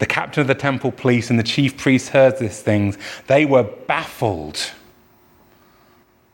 The 0.00 0.06
captain 0.06 0.40
of 0.40 0.48
the 0.48 0.54
temple 0.56 0.90
police 0.90 1.30
and 1.30 1.38
the 1.38 1.44
chief 1.44 1.78
priest 1.78 2.08
heard 2.08 2.38
these 2.38 2.60
things. 2.60 2.98
They 3.28 3.46
were 3.46 3.62
baffled. 3.62 4.72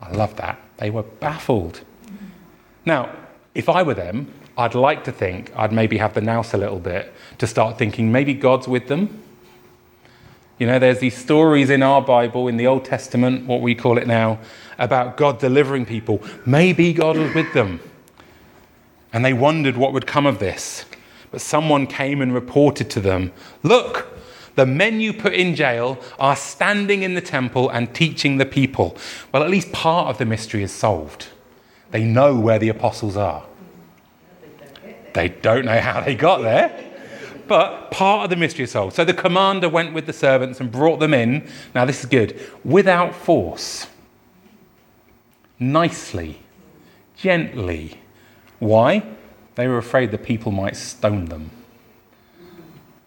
I 0.01 0.11
love 0.13 0.37
that. 0.37 0.59
They 0.79 0.89
were 0.89 1.03
baffled. 1.03 1.83
Now, 2.89 3.15
if 3.55 3.69
I 3.69 3.83
were 3.83 3.93
them, 3.93 4.33
I'd 4.57 4.75
like 4.75 5.05
to 5.05 5.13
think 5.13 5.53
I'd 5.55 5.73
maybe 5.73 5.99
have 5.99 6.15
the 6.15 6.23
nous 6.23 6.55
a 6.55 6.57
little 6.57 6.79
bit 6.79 7.13
to 7.37 7.47
start 7.47 7.77
thinking 7.77 8.11
maybe 8.11 8.33
God's 8.33 8.67
with 8.67 8.89
them. 8.89 9.23
You 10.59 10.67
know, 10.67 10.79
there's 10.79 10.99
these 10.99 11.15
stories 11.15 11.69
in 11.69 11.83
our 11.83 12.01
Bible, 12.01 12.49
in 12.49 12.57
the 12.57 12.67
Old 12.67 12.87
Testament, 12.87 13.47
what 13.47 13.61
we 13.61 13.75
call 13.75 13.99
it 13.99 14.07
now, 14.07 14.39
about 14.79 15.19
God 15.19 15.39
delivering 15.39 15.85
people. 15.85 16.23
Maybe 16.47 16.95
God 16.95 17.19
was 17.19 17.35
with 17.35 17.53
them. 17.53 17.81
And 19.13 19.23
they 19.23 19.35
wondered 19.35 19.77
what 19.77 19.93
would 19.93 20.07
come 20.07 20.25
of 20.25 20.39
this. 20.39 20.87
But 21.31 21.43
someone 21.43 21.87
came 21.87 22.23
and 22.23 22.33
reported 22.33 22.89
to 22.93 23.01
them 23.01 23.33
Look, 23.63 24.19
the 24.55 24.65
men 24.65 25.03
you 25.03 25.13
put 25.13 25.35
in 25.35 25.55
jail 25.55 25.99
are 26.19 26.35
standing 26.35 27.03
in 27.03 27.13
the 27.13 27.21
temple 27.21 27.69
and 27.69 27.95
teaching 27.95 28.39
the 28.39 28.47
people. 28.47 28.97
Well, 29.31 29.43
at 29.43 29.51
least 29.51 29.73
part 29.73 30.09
of 30.09 30.17
the 30.17 30.25
mystery 30.25 30.63
is 30.63 30.73
solved. 30.73 31.29
They 31.91 32.05
know 32.05 32.39
where 32.39 32.59
the 32.59 32.69
apostles 32.69 33.17
are. 33.17 33.45
They 35.15 35.31
don't 35.31 35.65
know 35.65 35.81
how 35.81 36.03
they 36.03 36.15
got 36.15 36.43
there, 36.43 36.85
but 37.49 37.91
part 37.91 38.25
of 38.25 38.31
the 38.31 38.37
mystery 38.37 38.65
is 38.65 38.73
solved. 38.73 38.95
So 38.95 39.05
the 39.05 39.15
commander 39.15 39.69
went 39.69 39.95
with 39.95 40.07
the 40.07 40.13
servants 40.13 40.61
and 40.61 40.71
brought 40.71 41.01
them 41.01 41.15
in. 41.15 41.49
Now, 41.75 41.87
this 41.87 42.01
is 42.01 42.07
good 42.07 42.39
without 42.63 43.15
force, 43.15 43.87
nicely, 45.59 46.41
gently. 47.17 47.99
Why? 48.59 49.03
They 49.55 49.67
were 49.67 49.79
afraid 49.79 50.11
the 50.11 50.19
people 50.19 50.53
might 50.53 50.77
stone 50.77 51.25
them. 51.25 51.51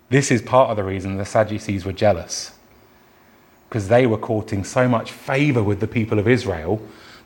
This 0.10 0.32
is 0.32 0.42
part 0.42 0.72
of 0.72 0.76
the 0.76 0.84
reason 0.84 1.16
the 1.16 1.24
Sadducees 1.24 1.86
were 1.86 1.94
jealous, 1.94 2.52
because 3.70 3.88
they 3.88 4.06
were 4.06 4.18
courting 4.18 4.66
so 4.66 4.90
much 4.90 5.12
favor 5.12 5.64
with 5.64 5.80
the 5.80 5.88
people 5.88 6.20
of 6.20 6.28
Israel 6.28 6.82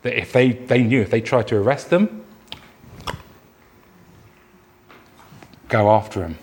that 0.06 0.16
if 0.16 0.32
they, 0.32 0.52
they 0.52 0.82
knew 0.82 1.02
if 1.02 1.10
they 1.10 1.20
tried 1.20 1.48
to 1.48 1.56
arrest 1.56 1.90
them, 1.90 2.24
go 5.68 5.90
after 5.90 6.20
them. 6.20 6.38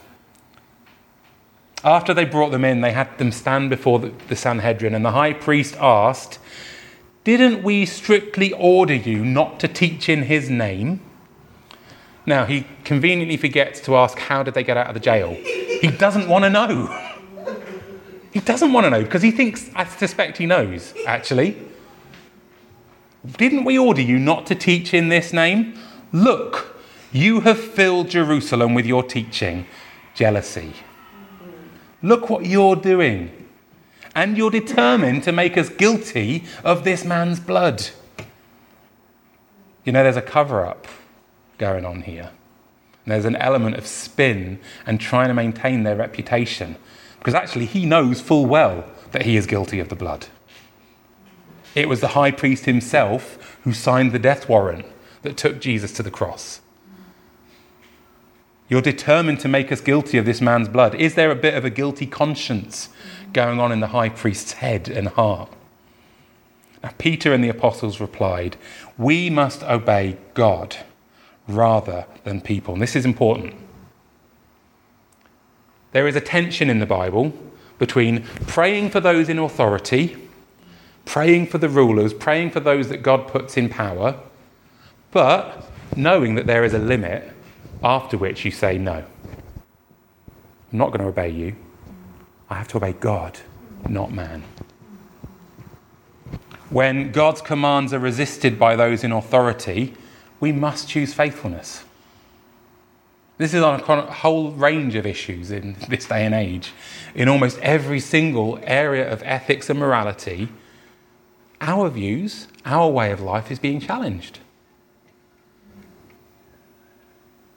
After 1.84 2.14
they 2.14 2.26
brought 2.26 2.52
them 2.52 2.66
in, 2.66 2.82
they 2.82 2.92
had 2.92 3.18
them 3.18 3.32
stand 3.32 3.70
before 3.70 4.00
the, 4.00 4.14
the 4.28 4.36
Sanhedrin, 4.36 4.94
and 4.94 5.04
the 5.04 5.12
high 5.12 5.34
priest 5.34 5.76
asked, 5.80 6.40
Didn't 7.24 7.64
we 7.64 7.86
strictly 7.86 8.54
order 8.54 8.96
you 8.96 9.24
not 9.24 9.60
to 9.62 9.68
teach 9.68 10.10
in 10.10 10.24
his 10.24 10.50
name? 10.50 11.00
Now, 12.26 12.46
he 12.46 12.68
conveniently 12.84 13.38
forgets 13.38 13.80
to 13.82 13.96
ask, 13.96 14.18
How 14.18 14.44
did 14.44 14.54
they 14.54 14.64
get 14.64 14.78
out 14.78 14.88
of 14.88 14.94
the 14.94 15.00
jail? 15.00 15.34
He 15.34 15.88
doesn't 15.88 16.28
want 16.28 16.44
to 16.44 16.50
know. 16.50 17.00
He 18.34 18.40
doesn't 18.40 18.74
want 18.74 18.86
to 18.86 18.90
know 18.90 19.04
because 19.04 19.22
he 19.22 19.30
thinks, 19.30 19.70
I 19.76 19.86
suspect 19.86 20.40
he 20.40 20.48
knows, 20.48 20.92
actually. 21.06 21.56
Didn't 23.26 23.64
we 23.64 23.78
order 23.78 24.02
you 24.02 24.20
not 24.20 24.46
to 24.48 24.56
teach 24.56 24.94
in 24.94 25.10
this 25.10 25.32
name? 25.32 25.80
Look, 26.12 26.78
you 27.12 27.42
have 27.42 27.60
filled 27.60 28.10
Jerusalem 28.10 28.74
with 28.74 28.86
your 28.86 29.04
teaching. 29.04 29.66
Jealousy. 30.14 30.74
Look 32.02 32.30
what 32.30 32.46
you're 32.46 32.76
doing. 32.76 33.48
And 34.14 34.38
you're 34.38 34.52
determined 34.52 35.24
to 35.24 35.32
make 35.32 35.58
us 35.58 35.70
guilty 35.70 36.44
of 36.64 36.84
this 36.84 37.06
man's 37.06 37.40
blood. 37.40 37.88
You 39.86 39.92
know, 39.92 40.04
there's 40.04 40.18
a 40.18 40.22
cover 40.22 40.66
up 40.66 40.88
going 41.58 41.86
on 41.86 42.02
here. 42.02 42.30
There's 43.06 43.26
an 43.26 43.36
element 43.38 43.76
of 43.76 43.88
spin 43.88 44.60
and 44.86 45.00
trying 45.00 45.30
to 45.30 45.34
maintain 45.34 45.84
their 45.84 45.96
reputation. 45.96 46.76
Because 47.20 47.34
actually, 47.34 47.66
he 47.66 47.86
knows 47.86 48.22
full 48.22 48.46
well 48.46 48.86
that 49.12 49.24
he 49.24 49.38
is 49.38 49.46
guilty 49.46 49.80
of 49.80 49.90
the 49.90 49.96
blood. 49.96 50.28
It 51.76 51.90
was 51.90 52.02
the 52.02 52.10
high 52.10 52.32
priest 52.32 52.66
himself 52.66 53.58
who 53.64 53.74
signed 53.74 54.12
the 54.12 54.20
death 54.20 54.48
warrant 54.48 54.86
that 55.24 55.38
took 55.38 55.60
Jesus 55.60 55.92
to 55.94 56.04
the 56.04 56.12
cross. 56.12 56.62
You're 58.70 58.82
determined 58.82 59.40
to 59.42 59.48
make 59.48 59.72
us 59.72 59.82
guilty 59.82 60.18
of 60.18 60.26
this 60.26 60.42
man's 60.42 60.70
blood. 60.70 60.96
Is 60.96 61.16
there 61.16 61.32
a 61.32 61.36
bit 61.36 61.54
of 61.54 61.66
a 61.66 61.70
guilty 61.70 62.06
conscience 62.06 62.90
going 63.32 63.60
on 63.60 63.72
in 63.72 63.80
the 63.80 63.88
high 63.88 64.10
priest's 64.10 64.54
head 64.54 64.88
and 64.88 65.10
heart? 65.10 65.50
Now, 66.82 66.92
Peter 66.98 67.34
and 67.34 67.44
the 67.44 67.50
apostles 67.50 68.00
replied, 68.00 68.58
We 68.98 69.30
must 69.30 69.64
obey 69.64 70.18
God 70.34 70.78
rather 71.48 72.06
than 72.24 72.42
people. 72.42 72.74
And 72.74 72.82
this 72.82 72.96
is 72.96 73.06
important. 73.06 73.56
There 75.92 76.08
is 76.08 76.16
a 76.16 76.22
tension 76.22 76.70
in 76.70 76.80
the 76.80 76.86
Bible 76.86 77.34
between 77.78 78.24
praying 78.48 78.90
for 78.90 79.00
those 79.00 79.30
in 79.30 79.40
authority 79.40 80.18
praying 81.06 81.48
for 81.48 81.58
the 81.58 81.70
rulers, 81.70 82.14
praying 82.14 82.52
for 82.52 82.60
those 82.60 82.90
that 82.90 82.98
God 83.04 83.28
puts 83.28 83.58
in 83.58 83.70
power, 83.70 84.20
but 85.12 85.70
knowing 85.96 86.36
that 86.36 86.48
there 86.48 86.64
is 86.64 86.74
a 86.74 86.80
limit 86.80 87.32
after 87.84 88.18
which 88.18 88.46
you 88.46 88.52
say, 88.52 88.78
No, 88.78 89.04
I'm 90.72 90.80
not 90.80 90.90
going 90.90 91.02
to 91.02 91.08
obey 91.08 91.30
you. 91.30 91.56
I 92.50 92.56
have 92.56 92.68
to 92.70 92.78
obey 92.78 92.94
God, 92.94 93.40
not 93.88 94.12
man. 94.12 94.44
When 96.70 97.12
God's 97.12 97.42
commands 97.42 97.94
are 97.94 98.00
resisted 98.00 98.58
by 98.58 98.76
those 98.76 99.04
in 99.04 99.12
authority, 99.12 99.94
we 100.40 100.52
must 100.52 100.90
choose 100.90 101.14
faithfulness. 101.14 101.84
This 103.38 103.54
is 103.54 103.62
on 103.62 103.80
a 103.80 104.12
whole 104.12 104.52
range 104.52 104.96
of 104.96 105.06
issues 105.06 105.52
in 105.52 105.76
this 105.90 106.06
day 106.06 106.26
and 106.26 106.34
age. 106.34 106.72
In 107.14 107.28
almost 107.28 107.60
every 107.60 108.00
single 108.00 108.60
area 108.64 109.12
of 109.12 109.22
ethics 109.24 109.70
and 109.70 109.80
morality, 109.80 110.50
our 111.64 111.90
views, 111.90 112.48
our 112.66 112.90
way 112.90 113.12
of 113.12 113.22
life 113.22 113.50
is 113.50 113.58
being 113.58 113.80
challenged. 113.80 114.40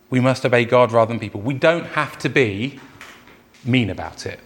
We 0.09 0.21
must 0.21 0.47
obey 0.47 0.65
God 0.65 0.93
rather 0.93 1.09
than 1.09 1.19
people. 1.19 1.41
We 1.41 1.55
don't 1.55 1.87
have 1.87 2.17
to 2.19 2.29
be 2.29 2.79
mean 3.65 3.91
about 3.91 4.25
it. 4.25 4.39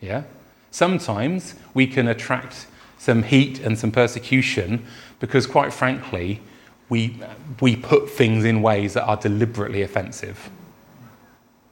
Yeah? 0.00 0.22
Sometimes 0.70 1.56
we 1.74 1.88
can 1.88 2.06
attract 2.06 2.68
some 2.98 3.24
heat 3.24 3.58
and 3.58 3.76
some 3.76 3.90
persecution 3.90 4.86
because, 5.18 5.46
quite 5.46 5.72
frankly, 5.72 6.40
we, 6.88 7.20
we 7.60 7.74
put 7.74 8.08
things 8.08 8.44
in 8.44 8.62
ways 8.62 8.94
that 8.94 9.04
are 9.04 9.16
deliberately 9.16 9.82
offensive. 9.82 10.50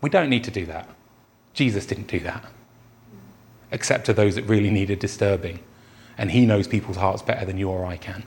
We 0.00 0.10
don't 0.10 0.28
need 0.28 0.42
to 0.44 0.50
do 0.50 0.66
that. 0.66 0.88
Jesus 1.54 1.86
didn't 1.86 2.08
do 2.08 2.18
that, 2.20 2.44
except 3.70 4.06
to 4.06 4.12
those 4.12 4.34
that 4.34 4.42
really 4.44 4.70
needed 4.70 4.98
disturbing 4.98 5.60
and 6.18 6.30
He 6.30 6.44
knows 6.44 6.68
people's 6.68 6.98
hearts 6.98 7.22
better 7.22 7.46
than 7.46 7.56
you 7.56 7.70
or 7.70 7.86
I 7.86 7.96
can. 7.96 8.24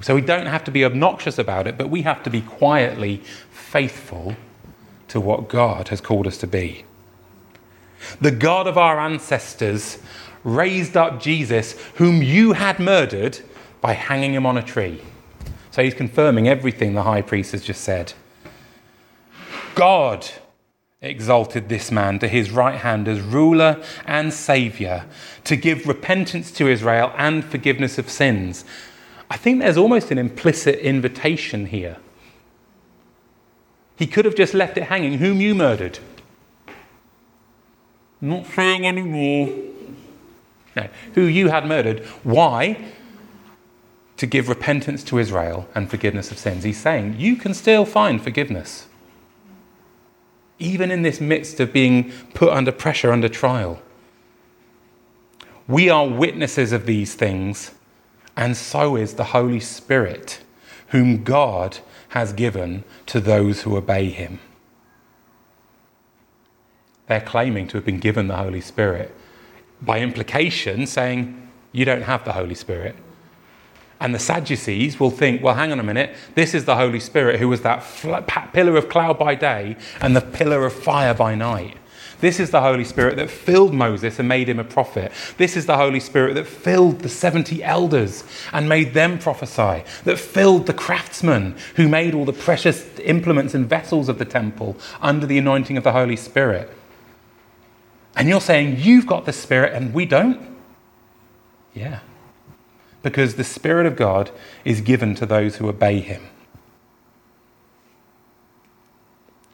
So 0.00 0.14
we 0.14 0.20
don't 0.20 0.46
have 0.46 0.64
to 0.64 0.70
be 0.70 0.84
obnoxious 0.84 1.38
about 1.38 1.66
it, 1.66 1.76
but 1.76 1.90
we 1.90 2.02
have 2.02 2.22
to 2.22 2.30
be 2.30 2.40
quietly 2.40 3.22
faithful 3.50 4.36
to 5.08 5.20
what 5.20 5.48
God 5.48 5.88
has 5.88 6.00
called 6.00 6.26
us 6.26 6.38
to 6.38 6.46
be. 6.46 6.84
The 8.20 8.30
God 8.30 8.66
of 8.66 8.76
our 8.76 8.98
ancestors 9.00 9.98
raised 10.42 10.96
up 10.96 11.20
Jesus, 11.20 11.72
whom 11.94 12.22
you 12.22 12.52
had 12.52 12.78
murdered, 12.78 13.40
by 13.80 13.92
hanging 13.92 14.34
him 14.34 14.46
on 14.46 14.56
a 14.56 14.62
tree. 14.62 15.00
So 15.70 15.82
he's 15.82 15.94
confirming 15.94 16.48
everything 16.48 16.94
the 16.94 17.02
high 17.02 17.22
priest 17.22 17.52
has 17.52 17.62
just 17.62 17.82
said. 17.82 18.12
God 19.74 20.26
exalted 21.04 21.68
this 21.68 21.90
man 21.90 22.18
to 22.18 22.28
his 22.28 22.50
right 22.50 22.80
hand 22.80 23.08
as 23.08 23.20
ruler 23.20 23.82
and 24.06 24.32
saviour 24.32 25.04
to 25.44 25.56
give 25.56 25.86
repentance 25.86 26.50
to 26.52 26.68
Israel 26.68 27.12
and 27.16 27.44
forgiveness 27.44 27.98
of 27.98 28.10
sins. 28.10 28.64
I 29.30 29.36
think 29.36 29.60
there's 29.60 29.76
almost 29.76 30.10
an 30.10 30.18
implicit 30.18 30.78
invitation 30.80 31.66
here. 31.66 31.98
He 33.96 34.06
could 34.06 34.24
have 34.24 34.34
just 34.34 34.54
left 34.54 34.76
it 34.76 34.84
hanging, 34.84 35.18
whom 35.18 35.40
you 35.40 35.54
murdered. 35.54 35.98
Not 38.20 38.46
saying 38.46 38.86
anymore. 38.86 39.54
No, 40.76 40.88
who 41.14 41.22
you 41.22 41.48
had 41.48 41.66
murdered. 41.66 42.04
Why? 42.24 42.92
to 44.16 44.26
give 44.26 44.48
repentance 44.48 45.02
to 45.04 45.18
Israel 45.18 45.68
and 45.74 45.90
forgiveness 45.90 46.30
of 46.30 46.38
sins. 46.38 46.64
He's 46.64 46.80
saying 46.80 47.16
you 47.18 47.36
can 47.36 47.54
still 47.54 47.84
find 47.84 48.22
forgiveness, 48.22 48.86
even 50.58 50.90
in 50.90 51.02
this 51.02 51.20
midst 51.20 51.60
of 51.60 51.72
being 51.72 52.12
put 52.34 52.50
under 52.50 52.72
pressure, 52.72 53.12
under 53.12 53.28
trial. 53.28 53.80
We 55.66 55.88
are 55.88 56.06
witnesses 56.06 56.72
of 56.72 56.86
these 56.86 57.14
things, 57.14 57.72
and 58.36 58.56
so 58.56 58.96
is 58.96 59.14
the 59.14 59.24
Holy 59.24 59.60
Spirit, 59.60 60.40
whom 60.88 61.24
God 61.24 61.78
has 62.08 62.32
given 62.32 62.84
to 63.06 63.20
those 63.20 63.62
who 63.62 63.76
obey 63.76 64.10
him. 64.10 64.38
They're 67.06 67.20
claiming 67.20 67.66
to 67.68 67.76
have 67.76 67.84
been 67.84 67.98
given 67.98 68.28
the 68.28 68.36
Holy 68.36 68.60
Spirit, 68.60 69.14
by 69.82 70.00
implication, 70.00 70.86
saying, 70.86 71.50
You 71.72 71.84
don't 71.84 72.02
have 72.02 72.24
the 72.24 72.32
Holy 72.32 72.54
Spirit. 72.54 72.96
And 74.04 74.14
the 74.14 74.18
Sadducees 74.18 75.00
will 75.00 75.10
think, 75.10 75.42
well, 75.42 75.54
hang 75.54 75.72
on 75.72 75.80
a 75.80 75.82
minute, 75.82 76.14
this 76.34 76.52
is 76.52 76.66
the 76.66 76.76
Holy 76.76 77.00
Spirit 77.00 77.40
who 77.40 77.48
was 77.48 77.62
that 77.62 77.82
pillar 78.52 78.76
of 78.76 78.90
cloud 78.90 79.18
by 79.18 79.34
day 79.34 79.78
and 79.98 80.14
the 80.14 80.20
pillar 80.20 80.66
of 80.66 80.74
fire 80.74 81.14
by 81.14 81.34
night. 81.34 81.78
This 82.20 82.38
is 82.38 82.50
the 82.50 82.60
Holy 82.60 82.84
Spirit 82.84 83.16
that 83.16 83.30
filled 83.30 83.72
Moses 83.72 84.18
and 84.18 84.28
made 84.28 84.46
him 84.46 84.58
a 84.58 84.64
prophet. 84.64 85.10
This 85.38 85.56
is 85.56 85.64
the 85.64 85.78
Holy 85.78 86.00
Spirit 86.00 86.34
that 86.34 86.46
filled 86.46 87.00
the 87.00 87.08
70 87.08 87.64
elders 87.64 88.24
and 88.52 88.68
made 88.68 88.92
them 88.92 89.18
prophesy, 89.18 89.84
that 90.04 90.18
filled 90.18 90.66
the 90.66 90.74
craftsmen 90.74 91.56
who 91.76 91.88
made 91.88 92.14
all 92.14 92.26
the 92.26 92.34
precious 92.34 92.86
implements 93.00 93.54
and 93.54 93.66
vessels 93.66 94.10
of 94.10 94.18
the 94.18 94.26
temple 94.26 94.76
under 95.00 95.26
the 95.26 95.38
anointing 95.38 95.78
of 95.78 95.82
the 95.82 95.92
Holy 95.92 96.16
Spirit. 96.16 96.70
And 98.16 98.28
you're 98.28 98.42
saying 98.42 98.76
you've 98.80 99.06
got 99.06 99.24
the 99.24 99.32
Spirit 99.32 99.72
and 99.72 99.94
we 99.94 100.04
don't? 100.04 100.58
Yeah. 101.72 102.00
Because 103.04 103.36
the 103.36 103.44
Spirit 103.44 103.86
of 103.86 103.94
God 103.94 104.32
is 104.64 104.80
given 104.80 105.14
to 105.14 105.26
those 105.26 105.56
who 105.56 105.68
obey 105.68 106.00
Him. 106.00 106.26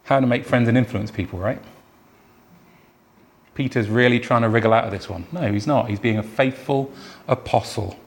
How 0.04 0.20
to 0.20 0.26
make 0.26 0.46
friends 0.46 0.68
and 0.68 0.78
influence 0.78 1.10
people, 1.10 1.38
right? 1.38 1.60
Peter's 3.54 3.88
really 3.88 4.18
trying 4.18 4.42
to 4.42 4.48
wriggle 4.48 4.72
out 4.72 4.84
of 4.84 4.90
this 4.90 5.08
one. 5.08 5.26
No, 5.32 5.52
he's 5.52 5.66
not. 5.66 5.90
He's 5.90 6.00
being 6.00 6.16
a 6.16 6.22
faithful 6.22 6.92
apostle, 7.28 7.98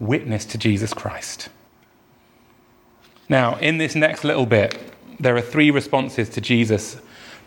witness 0.00 0.44
to 0.46 0.58
Jesus 0.58 0.92
Christ. 0.92 1.48
Now, 3.28 3.56
in 3.56 3.78
this 3.78 3.94
next 3.94 4.24
little 4.24 4.46
bit, 4.46 4.92
there 5.20 5.36
are 5.36 5.42
three 5.42 5.70
responses 5.70 6.28
to 6.30 6.40
Jesus 6.40 7.00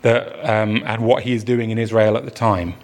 that, 0.04 0.40
um, 0.48 0.84
and 0.86 1.04
what 1.04 1.24
he 1.24 1.34
is 1.34 1.44
doing 1.44 1.72
in 1.72 1.78
Israel 1.78 2.16
at 2.16 2.26
the 2.26 2.32
time. 2.32 2.76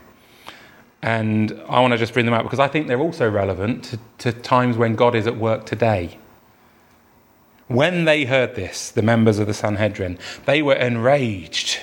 And 1.06 1.62
I 1.70 1.82
want 1.82 1.92
to 1.92 2.00
just 2.00 2.14
bring 2.14 2.26
them 2.26 2.34
out 2.34 2.42
because 2.42 2.58
I 2.58 2.68
think 2.68 2.88
they're 2.88 3.00
also 3.00 3.30
relevant 3.30 3.84
to, 3.84 4.00
to 4.18 4.32
times 4.32 4.76
when 4.76 4.96
God 4.96 5.14
is 5.14 5.28
at 5.28 5.38
work 5.38 5.68
today. 5.68 6.18
When 7.68 8.06
they 8.06 8.26
heard 8.26 8.56
this, 8.56 8.90
the 8.90 9.04
members 9.04 9.38
of 9.38 9.46
the 9.46 9.54
Sanhedrin, 9.54 10.18
they 10.46 10.64
were 10.64 10.74
enraged 10.74 11.82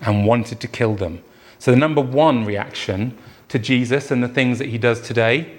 and 0.00 0.24
wanted 0.24 0.58
to 0.60 0.68
kill 0.68 0.94
them. 0.94 1.22
So, 1.58 1.70
the 1.70 1.76
number 1.76 2.00
one 2.00 2.46
reaction 2.46 3.18
to 3.48 3.58
Jesus 3.58 4.10
and 4.10 4.22
the 4.22 4.28
things 4.28 4.58
that 4.58 4.68
he 4.68 4.78
does 4.78 5.02
today 5.02 5.52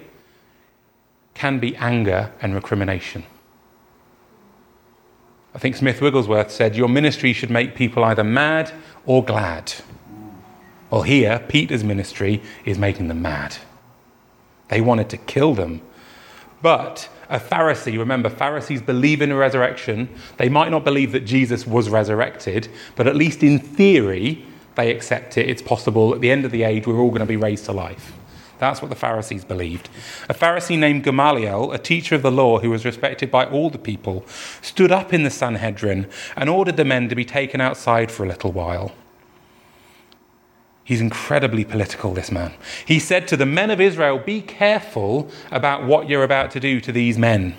can 1.34 1.60
be 1.60 1.76
anger 1.76 2.32
and 2.42 2.52
recrimination. 2.52 3.22
I 5.54 5.58
think 5.58 5.76
Smith 5.76 6.00
Wigglesworth 6.00 6.50
said, 6.50 6.74
Your 6.74 6.88
ministry 6.88 7.32
should 7.32 7.50
make 7.50 7.76
people 7.76 8.02
either 8.02 8.24
mad 8.24 8.72
or 9.06 9.24
glad. 9.24 9.72
Well, 10.90 11.02
here, 11.02 11.44
Peter's 11.48 11.84
ministry 11.84 12.42
is 12.64 12.78
making 12.78 13.08
them 13.08 13.22
mad. 13.22 13.56
They 14.68 14.80
wanted 14.80 15.10
to 15.10 15.16
kill 15.16 15.54
them. 15.54 15.82
But 16.62 17.08
a 17.28 17.38
Pharisee, 17.38 17.98
remember, 17.98 18.30
Pharisees 18.30 18.80
believe 18.80 19.20
in 19.20 19.30
a 19.30 19.36
resurrection. 19.36 20.08
They 20.38 20.48
might 20.48 20.70
not 20.70 20.84
believe 20.84 21.12
that 21.12 21.26
Jesus 21.26 21.66
was 21.66 21.90
resurrected, 21.90 22.68
but 22.96 23.06
at 23.06 23.16
least 23.16 23.42
in 23.42 23.58
theory, 23.58 24.44
they 24.76 24.90
accept 24.90 25.36
it. 25.36 25.48
It's 25.48 25.62
possible 25.62 26.14
at 26.14 26.20
the 26.20 26.30
end 26.30 26.44
of 26.44 26.52
the 26.52 26.62
age, 26.62 26.86
we're 26.86 26.98
all 26.98 27.10
going 27.10 27.20
to 27.20 27.26
be 27.26 27.36
raised 27.36 27.66
to 27.66 27.72
life. 27.72 28.12
That's 28.58 28.82
what 28.82 28.88
the 28.88 28.96
Pharisees 28.96 29.44
believed. 29.44 29.88
A 30.28 30.34
Pharisee 30.34 30.78
named 30.78 31.04
Gamaliel, 31.04 31.70
a 31.70 31.78
teacher 31.78 32.14
of 32.14 32.22
the 32.22 32.32
law 32.32 32.58
who 32.58 32.70
was 32.70 32.84
respected 32.84 33.30
by 33.30 33.44
all 33.44 33.70
the 33.70 33.78
people, 33.78 34.24
stood 34.62 34.90
up 34.90 35.12
in 35.12 35.22
the 35.22 35.30
Sanhedrin 35.30 36.08
and 36.34 36.48
ordered 36.48 36.76
the 36.76 36.84
men 36.84 37.08
to 37.08 37.14
be 37.14 37.24
taken 37.24 37.60
outside 37.60 38.10
for 38.10 38.24
a 38.24 38.28
little 38.28 38.50
while. 38.50 38.92
He's 40.88 41.02
incredibly 41.02 41.66
political, 41.66 42.14
this 42.14 42.32
man. 42.32 42.54
He 42.86 42.98
said 42.98 43.28
to 43.28 43.36
the 43.36 43.44
men 43.44 43.70
of 43.70 43.78
Israel, 43.78 44.18
Be 44.18 44.40
careful 44.40 45.30
about 45.50 45.84
what 45.84 46.08
you're 46.08 46.24
about 46.24 46.50
to 46.52 46.60
do 46.60 46.80
to 46.80 46.90
these 46.90 47.18
men. 47.18 47.58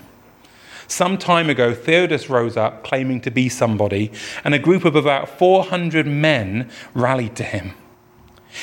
Some 0.88 1.15
time 1.15 1.48
ago, 1.48 1.76
Theudas 1.76 2.28
rose 2.28 2.58
up 2.58 2.84
claiming 2.84 3.22
to 3.22 3.30
be 3.30 3.48
somebody, 3.48 4.12
and 4.44 4.56
a 4.56 4.58
group 4.58 4.84
of 4.84 4.96
about 4.96 5.30
400 5.30 6.08
men 6.08 6.72
rallied 6.96 7.36
to 7.36 7.44
him. 7.44 7.74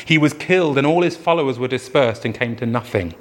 He 0.04 0.18
was 0.18 0.32
killed, 0.32 0.78
and 0.78 0.84
all 0.84 1.02
his 1.02 1.16
followers 1.16 1.60
were 1.60 1.68
dispersed 1.68 2.24
and 2.24 2.34
came 2.34 2.56
to 2.56 2.66
nothing. 2.66 3.14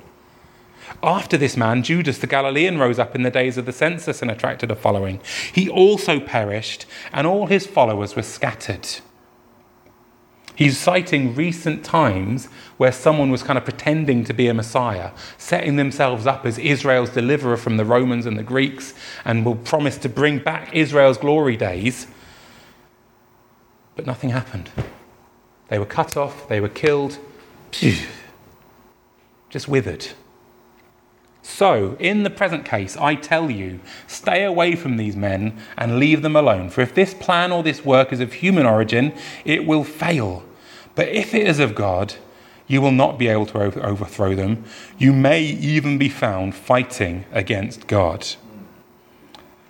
After 1.03 1.37
this 1.37 1.55
man, 1.55 1.83
Judas 1.83 2.17
the 2.17 2.25
Galilean 2.25 2.79
rose 2.79 2.97
up 2.97 3.13
in 3.13 3.21
the 3.21 3.29
days 3.29 3.59
of 3.59 3.67
the 3.67 3.71
census 3.71 4.23
and 4.23 4.31
attracted 4.31 4.71
a 4.71 4.75
following. 4.75 5.21
He 5.53 5.69
also 5.69 6.19
perished, 6.19 6.87
and 7.13 7.27
all 7.27 7.45
his 7.45 7.67
followers 7.67 8.15
were 8.15 8.23
scattered. 8.23 8.87
He's 10.55 10.77
citing 10.77 11.35
recent 11.35 11.83
times 11.83 12.47
where 12.77 12.91
someone 12.91 13.29
was 13.29 13.43
kind 13.43 13.57
of 13.57 13.65
pretending 13.65 14.23
to 14.23 14.33
be 14.33 14.47
a 14.47 14.53
Messiah, 14.53 15.11
setting 15.37 15.75
themselves 15.75 16.25
up 16.25 16.45
as 16.45 16.57
Israel's 16.57 17.09
deliverer 17.09 17.57
from 17.57 17.77
the 17.77 17.85
Romans 17.85 18.25
and 18.25 18.37
the 18.37 18.43
Greeks, 18.43 18.93
and 19.25 19.45
will 19.45 19.55
promise 19.55 19.97
to 19.99 20.09
bring 20.09 20.39
back 20.39 20.73
Israel's 20.73 21.17
glory 21.17 21.57
days. 21.57 22.07
But 23.95 24.05
nothing 24.05 24.29
happened. 24.29 24.69
They 25.67 25.79
were 25.79 25.85
cut 25.85 26.15
off, 26.15 26.47
they 26.47 26.61
were 26.61 26.69
killed, 26.69 27.17
just 29.49 29.67
withered. 29.67 30.07
So, 31.47 31.95
in 31.99 32.23
the 32.23 32.31
present 32.31 32.65
case, 32.65 32.97
I 32.97 33.13
tell 33.13 33.51
you, 33.51 33.79
stay 34.07 34.43
away 34.43 34.75
from 34.75 34.97
these 34.97 35.15
men 35.15 35.55
and 35.77 35.99
leave 35.99 36.23
them 36.23 36.35
alone. 36.35 36.71
For 36.71 36.81
if 36.81 36.95
this 36.95 37.13
plan 37.13 37.51
or 37.51 37.61
this 37.61 37.85
work 37.85 38.11
is 38.11 38.19
of 38.19 38.33
human 38.33 38.65
origin, 38.65 39.13
it 39.45 39.67
will 39.67 39.83
fail. 39.83 40.43
But 40.95 41.09
if 41.09 41.35
it 41.35 41.45
is 41.45 41.59
of 41.59 41.75
God, 41.75 42.15
you 42.65 42.81
will 42.81 42.91
not 42.91 43.19
be 43.19 43.27
able 43.27 43.45
to 43.45 43.59
overthrow 43.85 44.33
them. 44.33 44.65
You 44.97 45.13
may 45.13 45.43
even 45.43 45.99
be 45.99 46.09
found 46.09 46.55
fighting 46.55 47.25
against 47.31 47.85
God. 47.85 48.25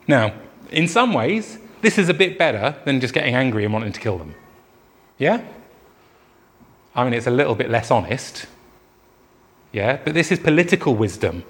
Now, 0.08 0.34
in 0.72 0.88
some 0.88 1.12
ways, 1.12 1.60
this 1.82 1.98
is 1.98 2.08
a 2.08 2.14
bit 2.14 2.38
better 2.38 2.78
than 2.86 3.02
just 3.02 3.14
getting 3.14 3.36
angry 3.36 3.66
and 3.66 3.74
wanting 3.74 3.92
to 3.92 4.00
kill 4.00 4.18
them. 4.18 4.34
Yeah? 5.18 5.44
I 6.96 7.04
mean, 7.04 7.14
it's 7.14 7.28
a 7.28 7.32
little 7.32 7.54
bit 7.54 7.70
less 7.70 7.92
honest. 7.92 8.46
Yeah? 9.74 10.00
But 10.04 10.14
this 10.14 10.32
is 10.32 10.40
political 10.40 10.96
wisdom. 10.96 11.44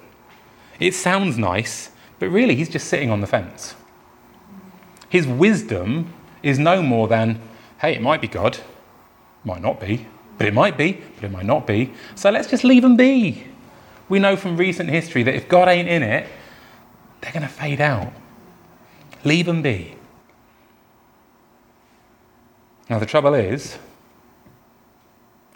It 0.78 0.94
sounds 0.94 1.38
nice, 1.38 1.90
but 2.18 2.28
really 2.28 2.54
he's 2.54 2.68
just 2.68 2.88
sitting 2.88 3.10
on 3.10 3.20
the 3.20 3.26
fence. 3.26 3.74
His 5.08 5.26
wisdom 5.26 6.12
is 6.42 6.58
no 6.58 6.82
more 6.82 7.08
than 7.08 7.40
hey, 7.78 7.94
it 7.94 8.02
might 8.02 8.20
be 8.20 8.28
God, 8.28 8.58
might 9.44 9.60
not 9.60 9.80
be, 9.80 10.06
but 10.38 10.46
it 10.46 10.54
might 10.54 10.76
be, 10.76 10.92
but 11.14 11.24
it 11.24 11.30
might 11.30 11.44
not 11.44 11.66
be. 11.66 11.92
So 12.14 12.30
let's 12.30 12.48
just 12.48 12.64
leave 12.64 12.82
them 12.82 12.96
be. 12.96 13.46
We 14.08 14.18
know 14.18 14.36
from 14.36 14.56
recent 14.56 14.88
history 14.88 15.22
that 15.24 15.34
if 15.34 15.48
God 15.48 15.68
ain't 15.68 15.88
in 15.88 16.02
it, 16.02 16.26
they're 17.20 17.32
going 17.32 17.42
to 17.42 17.48
fade 17.48 17.80
out. 17.80 18.12
Leave 19.24 19.46
them 19.46 19.62
be. 19.62 19.96
Now, 22.88 22.98
the 22.98 23.06
trouble 23.06 23.34
is, 23.34 23.78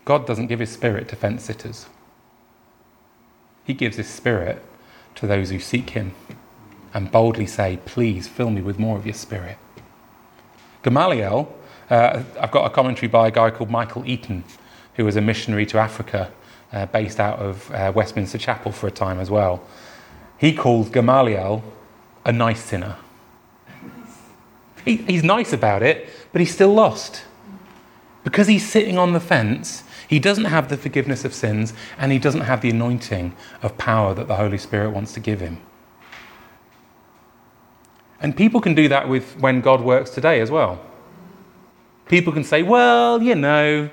God 0.05 0.27
doesn't 0.27 0.49
give 0.49 0.59
his 0.59 0.71
spirit 0.71 1.09
to 1.09 1.17
fence 1.17 1.45
sitters, 1.45 1.87
he 3.65 3.73
gives 3.73 3.97
his 3.97 4.09
spirit 4.09 4.63
to 5.17 5.27
those 5.27 5.51
who 5.51 5.59
seek 5.59 5.91
Him 5.91 6.15
and 6.93 7.11
boldly 7.11 7.47
say, 7.47 7.79
Please 7.85 8.29
fill 8.29 8.51
me 8.51 8.63
with 8.63 8.79
more 8.79 8.97
of 8.97 9.07
your 9.07 9.15
Spirit. 9.15 9.59
Gamaliel, 10.83 11.55
uh, 11.91 12.23
I've 12.41 12.51
got 12.51 12.67
a 12.67 12.71
commentary 12.71 13.09
by 13.09 13.29
a 13.29 13.31
guy 13.31 13.51
called 13.51 13.71
Michael 13.71 14.07
Eaton, 14.07 14.45
who 14.95 15.05
was 15.05 15.17
a 15.17 15.21
missionary 15.21 15.67
to 15.67 15.79
Africa, 15.79 16.33
uh, 16.73 16.87
based 16.87 17.21
out 17.21 17.39
of 17.39 17.71
uh, 17.73 17.93
Westminster 17.95 18.39
Chapel 18.39 18.73
for 18.73 18.87
a 18.87 18.91
time 18.91 19.19
as 19.19 19.31
well. 19.31 19.63
He 20.39 20.55
called 20.55 20.93
Gamaliel 20.93 21.63
a 22.25 22.33
nice 22.33 22.63
sinner. 22.63 22.97
He, 24.85 24.97
he's 24.97 25.23
nice 25.23 25.53
about 25.53 25.83
it, 25.83 26.09
but 26.33 26.41
he's 26.41 26.53
still 26.53 26.73
lost. 26.73 27.25
Because 28.25 28.47
he's 28.47 28.69
sitting 28.69 28.99
on 28.99 29.13
the 29.13 29.21
fence, 29.21 29.83
he 30.11 30.19
doesn't 30.19 30.47
have 30.47 30.69
the 30.69 30.77
forgiveness 30.77 31.25
of 31.25 31.33
sins 31.33 31.73
and 31.97 32.11
he 32.11 32.19
doesn't 32.19 32.41
have 32.41 32.63
the 32.63 32.71
anointing 32.71 33.33
of 33.63 33.79
power 33.79 34.13
that 34.13 34.27
the 34.27 34.35
Holy 34.35 34.59
Spirit 34.59 34.91
wants 34.91 35.13
to 35.13 35.21
give 35.21 35.39
him. 35.39 35.63
And 38.21 38.37
people 38.37 38.61
can 38.61 38.75
do 38.75 38.89
that 38.89 39.09
with 39.09 39.39
when 39.39 39.61
God 39.61 39.83
works 39.83 40.11
today 40.11 40.41
as 40.41 40.51
well. 40.51 40.85
People 42.09 42.33
can 42.33 42.43
say, 42.43 42.65
well, 42.65 43.23
you 43.23 43.37
know, 43.37 43.89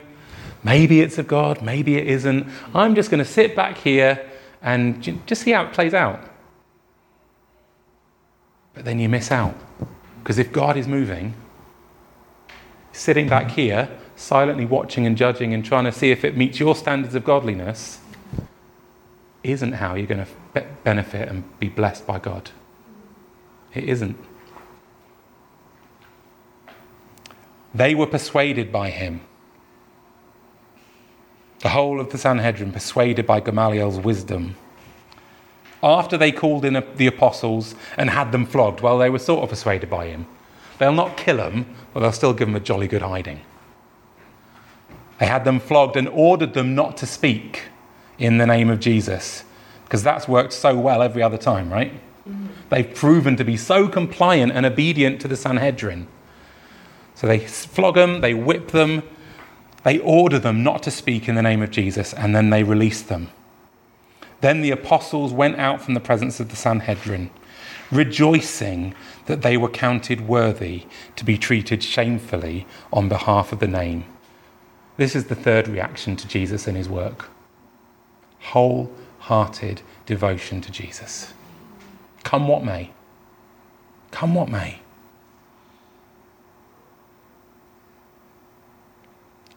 maybe 0.63 1.01
it's 1.01 1.19
of 1.19 1.27
God, 1.27 1.61
maybe 1.61 1.97
it 1.97 2.07
isn't. 2.07 2.47
I'm 2.73 2.95
just 2.95 3.11
going 3.11 3.23
to 3.23 3.31
sit 3.39 3.55
back 3.55 3.77
here 3.77 4.27
and 4.63 5.21
just 5.27 5.43
see 5.43 5.51
how 5.51 5.65
it 5.65 5.71
plays 5.71 5.93
out. 5.93 6.19
But 8.73 8.85
then 8.85 8.97
you 8.97 9.07
miss 9.07 9.31
out. 9.31 9.55
Because 10.23 10.39
if 10.39 10.51
God 10.51 10.77
is 10.77 10.87
moving, 10.87 11.35
sitting 12.91 13.29
back 13.29 13.51
here, 13.51 13.87
silently 14.17 14.65
watching 14.65 15.05
and 15.05 15.15
judging 15.15 15.53
and 15.53 15.63
trying 15.63 15.85
to 15.85 15.91
see 15.91 16.11
if 16.11 16.25
it 16.25 16.35
meets 16.35 16.59
your 16.59 16.75
standards 16.75 17.15
of 17.15 17.23
godliness, 17.23 17.99
isn't 19.43 19.73
how 19.73 19.95
you're 19.95 20.07
going 20.07 20.25
to 20.25 20.31
be- 20.53 20.67
benefit 20.83 21.29
and 21.29 21.59
be 21.59 21.69
blessed 21.69 22.05
by 22.05 22.19
God. 22.19 22.51
It 23.73 23.85
isn't. 23.85 24.17
They 27.73 27.93
were 27.93 28.07
persuaded 28.07 28.71
by 28.71 28.89
him. 28.89 29.21
The 31.59 31.69
whole 31.69 31.99
of 31.99 32.11
the 32.11 32.17
Sanhedrin 32.17 32.71
persuaded 32.71 33.25
by 33.27 33.39
Gamaliel's 33.39 33.99
wisdom. 33.99 34.55
After 35.83 36.17
they 36.17 36.31
called 36.31 36.65
in 36.65 36.83
the 36.95 37.07
apostles 37.07 37.75
and 37.97 38.09
had 38.09 38.31
them 38.31 38.47
flogged, 38.47 38.81
well, 38.81 38.97
they 38.97 39.11
were 39.11 39.19
sort 39.19 39.43
of 39.43 39.49
persuaded 39.49 39.89
by 39.89 40.07
him. 40.07 40.25
They'll 40.79 40.91
not 40.91 41.17
kill 41.17 41.37
them, 41.37 41.75
but 41.93 41.99
they'll 41.99 42.11
still 42.11 42.33
give 42.33 42.47
them 42.47 42.55
a 42.55 42.59
jolly 42.59 42.87
good 42.87 43.03
hiding. 43.03 43.41
They 45.19 45.25
had 45.25 45.45
them 45.45 45.59
flogged 45.59 45.95
and 45.95 46.07
ordered 46.09 46.53
them 46.53 46.75
not 46.75 46.97
to 46.97 47.05
speak 47.05 47.63
in 48.17 48.37
the 48.37 48.45
name 48.45 48.69
of 48.69 48.79
Jesus, 48.79 49.43
because 49.83 50.03
that's 50.03 50.27
worked 50.27 50.53
so 50.53 50.77
well 50.77 51.01
every 51.01 51.23
other 51.23 51.37
time, 51.37 51.71
right? 51.71 51.93
Mm-hmm. 52.27 52.47
They've 52.69 52.93
proven 52.93 53.35
to 53.37 53.43
be 53.43 53.57
so 53.57 53.87
compliant 53.87 54.51
and 54.51 54.65
obedient 54.65 55.21
to 55.21 55.27
the 55.27 55.35
Sanhedrin. 55.35 56.07
So 57.15 57.27
they 57.27 57.39
flog 57.39 57.95
them, 57.95 58.21
they 58.21 58.33
whip 58.33 58.71
them, 58.71 59.03
they 59.83 59.99
order 59.99 60.37
them 60.37 60.63
not 60.63 60.83
to 60.83 60.91
speak 60.91 61.29
in 61.29 61.35
the 61.35 61.41
name 61.41 61.61
of 61.61 61.71
Jesus, 61.71 62.13
and 62.13 62.35
then 62.35 62.49
they 62.49 62.63
release 62.63 63.01
them. 63.01 63.29
Then 64.41 64.61
the 64.61 64.71
apostles 64.71 65.33
went 65.33 65.57
out 65.57 65.81
from 65.81 65.93
the 65.93 65.99
presence 65.99 66.39
of 66.39 66.49
the 66.49 66.55
Sanhedrin, 66.55 67.31
rejoicing 67.91 68.93
that 69.25 69.41
they 69.41 69.57
were 69.57 69.69
counted 69.69 70.27
worthy 70.27 70.85
to 71.15 71.25
be 71.25 71.37
treated 71.37 71.81
shamefully 71.81 72.67
on 72.91 73.09
behalf 73.09 73.51
of 73.51 73.59
the 73.59 73.67
name. 73.67 74.05
This 74.97 75.15
is 75.15 75.25
the 75.25 75.35
third 75.35 75.67
reaction 75.67 76.15
to 76.17 76.27
Jesus 76.27 76.67
and 76.67 76.75
his 76.75 76.89
work 76.89 77.29
wholehearted 78.39 79.81
devotion 80.05 80.61
to 80.61 80.71
Jesus. 80.71 81.33
Come 82.23 82.47
what 82.47 82.63
may. 82.63 82.91
Come 84.11 84.35
what 84.35 84.49
may. 84.49 84.79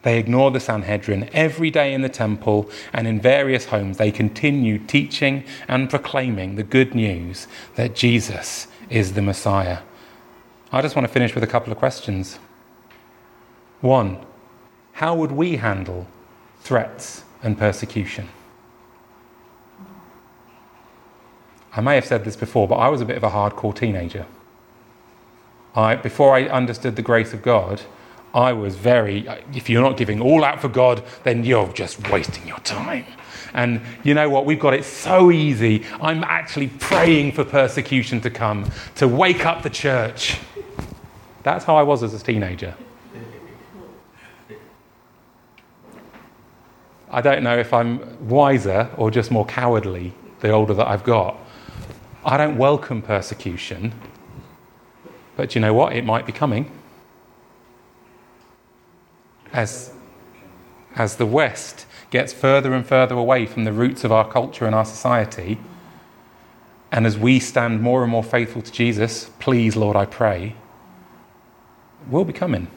They 0.03 0.17
ignore 0.17 0.49
the 0.49 0.59
Sanhedrin 0.59 1.29
every 1.31 1.69
day 1.69 1.93
in 1.93 2.01
the 2.01 2.09
temple 2.09 2.69
and 2.91 3.07
in 3.07 3.21
various 3.21 3.65
homes. 3.65 3.97
They 3.97 4.11
continue 4.11 4.79
teaching 4.79 5.43
and 5.67 5.89
proclaiming 5.89 6.55
the 6.55 6.63
good 6.63 6.95
news 6.95 7.47
that 7.75 7.95
Jesus 7.95 8.67
is 8.89 9.13
the 9.13 9.21
Messiah. 9.21 9.79
I 10.71 10.81
just 10.81 10.95
want 10.95 11.07
to 11.07 11.13
finish 11.13 11.35
with 11.35 11.43
a 11.43 11.47
couple 11.47 11.71
of 11.71 11.77
questions. 11.77 12.39
One, 13.81 14.25
how 15.01 15.15
would 15.15 15.31
we 15.31 15.55
handle 15.55 16.05
threats 16.59 17.23
and 17.41 17.57
persecution? 17.57 18.29
I 21.73 21.81
may 21.81 21.95
have 21.95 22.05
said 22.05 22.23
this 22.23 22.35
before, 22.35 22.67
but 22.67 22.75
I 22.75 22.87
was 22.89 23.01
a 23.01 23.05
bit 23.05 23.17
of 23.17 23.23
a 23.23 23.31
hardcore 23.31 23.75
teenager. 23.75 24.27
I, 25.73 25.95
before 25.95 26.35
I 26.35 26.43
understood 26.43 26.97
the 26.97 27.01
grace 27.01 27.33
of 27.33 27.41
God, 27.41 27.81
I 28.35 28.53
was 28.53 28.75
very, 28.75 29.27
if 29.55 29.71
you're 29.71 29.81
not 29.81 29.97
giving 29.97 30.21
all 30.21 30.43
out 30.43 30.61
for 30.61 30.69
God, 30.69 31.03
then 31.23 31.43
you're 31.43 31.73
just 31.73 32.07
wasting 32.11 32.47
your 32.47 32.59
time. 32.59 33.07
And 33.55 33.81
you 34.03 34.13
know 34.13 34.29
what? 34.29 34.45
We've 34.45 34.59
got 34.59 34.75
it 34.75 34.85
so 34.85 35.31
easy. 35.31 35.83
I'm 35.99 36.23
actually 36.25 36.67
praying 36.67 37.31
for 37.31 37.43
persecution 37.43 38.21
to 38.21 38.29
come, 38.29 38.69
to 38.97 39.07
wake 39.07 39.47
up 39.47 39.63
the 39.63 39.71
church. 39.71 40.37
That's 41.41 41.65
how 41.65 41.75
I 41.75 41.81
was 41.81 42.03
as 42.03 42.13
a 42.13 42.23
teenager. 42.23 42.75
I 47.13 47.19
don't 47.19 47.43
know 47.43 47.57
if 47.57 47.73
I'm 47.73 48.29
wiser 48.29 48.89
or 48.95 49.11
just 49.11 49.31
more 49.31 49.45
cowardly 49.45 50.13
the 50.39 50.49
older 50.49 50.73
that 50.73 50.87
I've 50.87 51.03
got. 51.03 51.37
I 52.23 52.37
don't 52.37 52.57
welcome 52.57 53.01
persecution, 53.01 53.93
but 55.35 55.53
you 55.53 55.59
know 55.59 55.73
what? 55.73 55.93
It 55.93 56.05
might 56.05 56.25
be 56.25 56.31
coming 56.31 56.71
as, 59.51 59.93
as 60.95 61.17
the 61.17 61.25
West 61.25 61.85
gets 62.11 62.31
further 62.31 62.73
and 62.73 62.85
further 62.85 63.15
away 63.15 63.45
from 63.45 63.65
the 63.65 63.73
roots 63.73 64.05
of 64.05 64.11
our 64.11 64.29
culture 64.29 64.65
and 64.65 64.73
our 64.73 64.85
society, 64.85 65.59
and 66.91 67.05
as 67.05 67.17
we 67.17 67.39
stand 67.39 67.81
more 67.81 68.03
and 68.03 68.11
more 68.11 68.23
faithful 68.23 68.61
to 68.61 68.71
Jesus, 68.71 69.29
please, 69.39 69.75
Lord, 69.75 69.95
I 69.95 70.05
pray, 70.05 70.55
will 72.09 72.25
be 72.25 72.33
coming. 72.33 72.67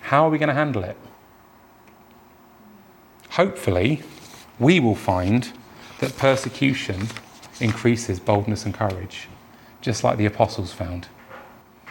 How 0.00 0.26
are 0.26 0.30
we 0.30 0.38
going 0.38 0.48
to 0.48 0.54
handle 0.54 0.84
it? 0.84 0.96
Hopefully, 3.40 4.02
we 4.58 4.80
will 4.80 4.94
find 4.94 5.50
that 6.00 6.18
persecution 6.18 7.08
increases 7.58 8.20
boldness 8.20 8.66
and 8.66 8.74
courage, 8.74 9.28
just 9.80 10.04
like 10.04 10.18
the 10.18 10.26
apostles 10.26 10.74
found 10.74 11.08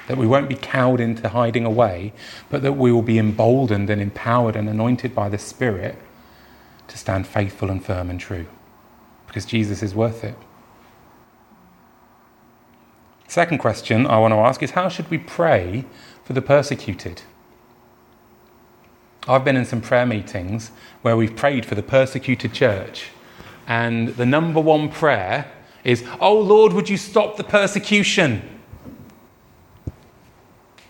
that 0.08 0.16
we 0.16 0.28
won't 0.28 0.48
be 0.48 0.54
cowed 0.54 1.00
into 1.00 1.28
hiding 1.30 1.66
away, 1.66 2.14
but 2.52 2.62
that 2.62 2.74
we 2.74 2.92
will 2.92 3.02
be 3.02 3.18
emboldened 3.18 3.90
and 3.90 4.00
empowered 4.00 4.56
and 4.56 4.70
anointed 4.70 5.16
by 5.16 5.28
the 5.28 5.40
Spirit 5.40 5.96
to 6.88 7.00
stand 7.00 7.26
faithful 7.26 7.72
and 7.72 7.84
firm 7.84 8.12
and 8.12 8.20
true. 8.20 8.46
Because 9.26 9.44
Jesus 9.44 9.82
is 9.82 9.96
worth 9.96 10.24
it. 10.24 10.38
Second 13.28 13.58
question 13.58 14.06
I 14.06 14.20
want 14.20 14.34
to 14.34 14.38
ask 14.38 14.62
is 14.62 14.72
how 14.72 14.88
should 14.88 15.10
we 15.10 15.18
pray 15.18 15.86
for 16.24 16.34
the 16.34 16.44
persecuted? 16.44 17.24
I've 19.30 19.46
been 19.46 19.56
in 19.56 19.66
some 19.66 19.80
prayer 19.80 20.08
meetings 20.08 20.72
where 21.04 21.16
we've 21.16 21.36
prayed 21.36 21.64
for 21.64 21.76
the 21.76 21.84
persecuted 21.84 22.52
church, 22.52 23.10
and 23.68 24.10
the 24.10 24.26
number 24.26 24.60
one 24.60 24.90
prayer 24.90 25.52
is, 25.84 26.04
Oh 26.20 26.40
Lord, 26.40 26.74
would 26.74 26.90
you 26.90 26.98
stop 26.98 27.38
the 27.38 27.44
persecution? 27.44 28.42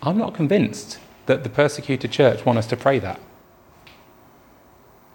I'm 0.02 0.16
not 0.16 0.32
convinced 0.32 0.98
that 1.26 1.44
the 1.44 1.50
persecuted 1.50 2.10
church 2.10 2.46
want 2.46 2.58
us 2.58 2.66
to 2.68 2.78
pray 2.78 2.98
that. 3.00 3.20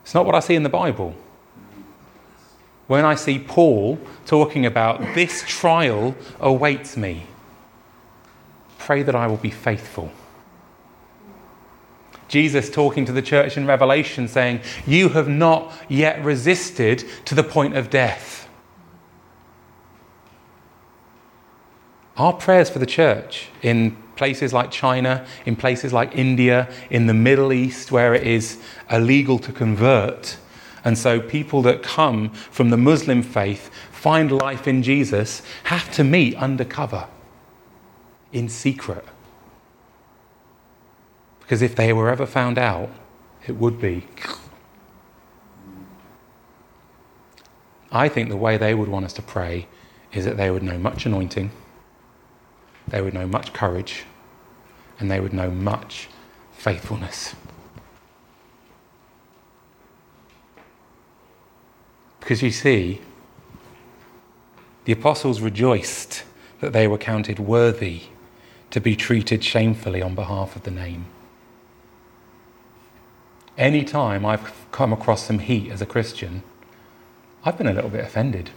It's 0.03 0.13
not 0.13 0.27
what 0.27 0.35
I 0.35 0.39
see 0.39 0.53
in 0.53 0.61
the 0.61 0.69
Bible. 0.69 1.15
When 2.85 3.03
I 3.03 3.15
see 3.15 3.39
Paul 3.39 3.97
talking 4.27 4.67
about 4.67 4.99
this 5.15 5.43
trial 5.47 6.15
awaits 6.39 6.95
me, 6.95 7.25
pray 8.77 9.01
that 9.01 9.15
I 9.15 9.25
will 9.25 9.37
be 9.37 9.49
faithful. 9.49 10.11
Jesus 12.27 12.69
talking 12.69 13.05
to 13.05 13.11
the 13.11 13.21
church 13.21 13.57
in 13.57 13.65
Revelation 13.65 14.27
saying, 14.27 14.61
You 14.85 15.09
have 15.09 15.27
not 15.27 15.71
yet 15.87 16.23
resisted 16.23 17.05
to 17.25 17.35
the 17.35 17.43
point 17.43 17.77
of 17.77 17.89
death. 17.89 18.47
Our 22.17 22.33
prayers 22.33 22.69
for 22.69 22.79
the 22.79 22.85
church 22.85 23.49
in 23.61 23.97
places 24.15 24.53
like 24.53 24.71
China, 24.71 25.25
in 25.45 25.55
places 25.55 25.91
like 25.91 26.15
India, 26.15 26.71
in 26.89 27.07
the 27.07 27.13
Middle 27.13 27.51
East, 27.51 27.91
where 27.91 28.13
it 28.13 28.25
is 28.25 28.57
illegal 28.89 29.37
to 29.39 29.51
convert. 29.51 30.37
And 30.85 30.97
so 30.97 31.19
people 31.19 31.61
that 31.63 31.83
come 31.83 32.29
from 32.29 32.69
the 32.69 32.77
Muslim 32.77 33.21
faith, 33.21 33.69
find 33.91 34.31
life 34.31 34.67
in 34.67 34.83
Jesus, 34.83 35.41
have 35.65 35.91
to 35.93 36.03
meet 36.03 36.35
undercover, 36.35 37.07
in 38.31 38.47
secret. 38.47 39.03
Because 41.45 41.61
if 41.61 41.75
they 41.75 41.93
were 41.93 42.09
ever 42.09 42.25
found 42.25 42.57
out, 42.57 42.89
it 43.47 43.53
would 43.53 43.79
be. 43.79 44.07
I 47.91 48.09
think 48.09 48.29
the 48.29 48.37
way 48.37 48.57
they 48.57 48.73
would 48.73 48.89
want 48.89 49.05
us 49.05 49.13
to 49.13 49.21
pray 49.21 49.67
is 50.11 50.25
that 50.25 50.37
they 50.37 50.49
would 50.49 50.63
know 50.63 50.77
much 50.77 51.05
anointing 51.05 51.51
they 52.87 53.01
would 53.01 53.13
know 53.13 53.27
much 53.27 53.53
courage 53.53 54.05
and 54.99 55.09
they 55.09 55.19
would 55.19 55.33
know 55.33 55.49
much 55.49 56.07
faithfulness. 56.53 57.35
Because 62.19 62.41
you 62.41 62.51
see, 62.51 63.01
the 64.85 64.91
apostles 64.91 65.41
rejoiced 65.41 66.23
that 66.61 66.73
they 66.73 66.87
were 66.87 66.97
counted 66.97 67.39
worthy 67.39 68.03
to 68.71 68.79
be 68.79 68.95
treated 68.95 69.43
shamefully 69.43 70.01
on 70.01 70.15
behalf 70.15 70.55
of 70.55 70.63
the 70.63 70.71
name. 70.71 71.05
Any 73.57 73.83
time 73.83 74.25
I've 74.25 74.53
come 74.71 74.91
across 74.91 75.25
some 75.25 75.39
heat 75.39 75.71
as 75.71 75.81
a 75.81 75.85
Christian, 75.85 76.43
I've 77.43 77.57
been 77.57 77.67
a 77.67 77.73
little 77.73 77.89
bit 77.89 78.03
offended. 78.03 78.49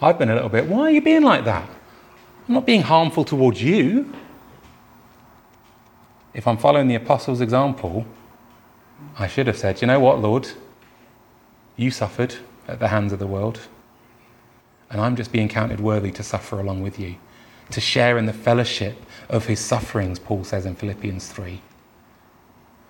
I've 0.00 0.18
been 0.18 0.30
a 0.30 0.34
little 0.34 0.48
bit, 0.48 0.66
why 0.66 0.82
are 0.82 0.90
you 0.90 1.02
being 1.02 1.22
like 1.22 1.44
that? 1.44 1.68
I'm 2.48 2.54
not 2.54 2.66
being 2.66 2.82
harmful 2.82 3.24
towards 3.24 3.62
you. 3.62 4.12
If 6.32 6.46
I'm 6.46 6.56
following 6.56 6.88
the 6.88 6.94
apostles' 6.94 7.40
example, 7.40 8.06
I 9.18 9.28
should 9.28 9.46
have 9.46 9.58
said, 9.58 9.80
you 9.80 9.86
know 9.86 10.00
what, 10.00 10.20
Lord? 10.20 10.48
You 11.76 11.90
suffered 11.90 12.36
at 12.66 12.80
the 12.80 12.88
hands 12.88 13.12
of 13.12 13.18
the 13.18 13.26
world. 13.26 13.60
And 14.90 15.00
I'm 15.00 15.16
just 15.16 15.32
being 15.32 15.48
counted 15.48 15.80
worthy 15.80 16.10
to 16.12 16.22
suffer 16.22 16.60
along 16.60 16.82
with 16.82 16.98
you, 16.98 17.16
to 17.70 17.80
share 17.80 18.16
in 18.18 18.26
the 18.26 18.32
fellowship 18.32 18.96
of 19.28 19.46
his 19.46 19.60
sufferings, 19.60 20.18
Paul 20.18 20.44
says 20.44 20.66
in 20.66 20.74
Philippians 20.74 21.28
3. 21.28 21.60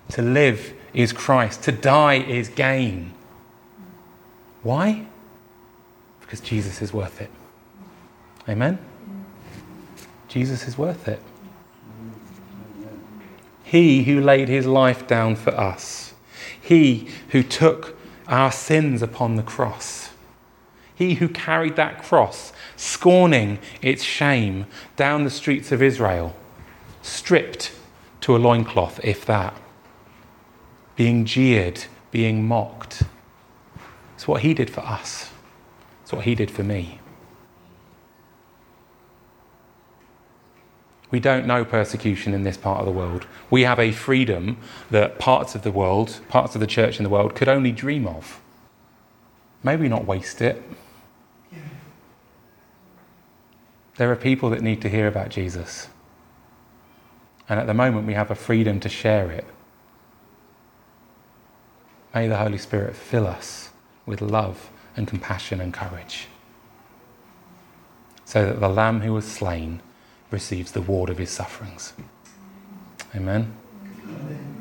To 0.09 0.21
live 0.21 0.73
is 0.93 1.11
Christ, 1.11 1.63
to 1.63 1.71
die 1.71 2.15
is 2.15 2.49
gain. 2.49 3.13
Why? 4.63 5.07
Because 6.21 6.39
Jesus 6.39 6.81
is 6.81 6.93
worth 6.93 7.21
it. 7.21 7.29
Amen? 8.47 8.79
Jesus 10.27 10.67
is 10.67 10.77
worth 10.77 11.07
it. 11.07 11.21
He 13.63 14.03
who 14.03 14.21
laid 14.21 14.47
his 14.47 14.65
life 14.65 15.07
down 15.07 15.35
for 15.35 15.51
us. 15.51 16.13
He 16.59 17.07
who 17.29 17.43
took 17.43 17.97
our 18.27 18.51
sins 18.51 19.01
upon 19.01 19.35
the 19.35 19.43
cross. 19.43 20.11
He 20.95 21.15
who 21.15 21.27
carried 21.27 21.75
that 21.75 22.01
cross, 22.01 22.53
scorning 22.75 23.59
its 23.81 24.03
shame, 24.03 24.65
down 24.95 25.23
the 25.23 25.29
streets 25.29 25.71
of 25.71 25.81
Israel, 25.81 26.35
stripped 27.01 27.73
to 28.21 28.35
a 28.35 28.39
loincloth, 28.39 28.99
if 29.03 29.25
that, 29.25 29.55
being 30.95 31.25
jeered, 31.25 31.85
being 32.11 32.47
mocked. 32.47 33.03
It's 34.15 34.27
what 34.27 34.41
he 34.41 34.53
did 34.53 34.69
for 34.69 34.81
us, 34.81 35.31
it's 36.03 36.13
what 36.13 36.25
he 36.25 36.35
did 36.35 36.49
for 36.51 36.63
me. 36.63 36.99
We 41.11 41.19
don't 41.19 41.45
know 41.45 41.63
persecution 41.63 42.33
in 42.33 42.43
this 42.43 42.57
part 42.57 42.79
of 42.79 42.85
the 42.85 42.91
world. 42.91 43.25
We 43.49 43.61
have 43.61 43.79
a 43.79 43.91
freedom 43.91 44.57
that 44.91 45.19
parts 45.19 45.55
of 45.55 45.61
the 45.61 45.71
world, 45.71 46.19
parts 46.29 46.55
of 46.55 46.61
the 46.61 46.67
church 46.67 46.97
in 46.97 47.03
the 47.03 47.09
world, 47.09 47.35
could 47.35 47.47
only 47.47 47.71
dream 47.71 48.07
of. 48.07 48.41
Maybe 49.63 49.87
not 49.87 50.05
waste 50.05 50.41
it. 50.41 50.61
There 53.97 54.11
are 54.11 54.15
people 54.15 54.49
that 54.49 54.61
need 54.61 54.81
to 54.81 54.89
hear 54.89 55.07
about 55.07 55.29
Jesus. 55.29 55.87
And 57.47 57.59
at 57.59 57.67
the 57.67 57.73
moment, 57.73 58.07
we 58.07 58.13
have 58.13 58.29
a 58.29 58.35
freedom 58.35 58.79
to 58.81 58.89
share 58.89 59.31
it. 59.31 59.45
May 62.15 62.29
the 62.29 62.37
Holy 62.37 62.57
Spirit 62.57 62.95
fill 62.95 63.27
us 63.27 63.71
with 64.05 64.21
love 64.21 64.71
and 64.95 65.05
compassion 65.05 65.59
and 65.59 65.73
courage 65.73 66.27
so 68.23 68.45
that 68.45 68.61
the 68.61 68.69
Lamb 68.69 69.01
who 69.01 69.13
was 69.13 69.25
slain 69.25 69.81
receives 70.31 70.71
the 70.71 70.81
ward 70.81 71.09
of 71.09 71.17
his 71.17 71.29
sufferings. 71.29 71.91
Amen. 73.13 73.53
Amen. 74.03 74.54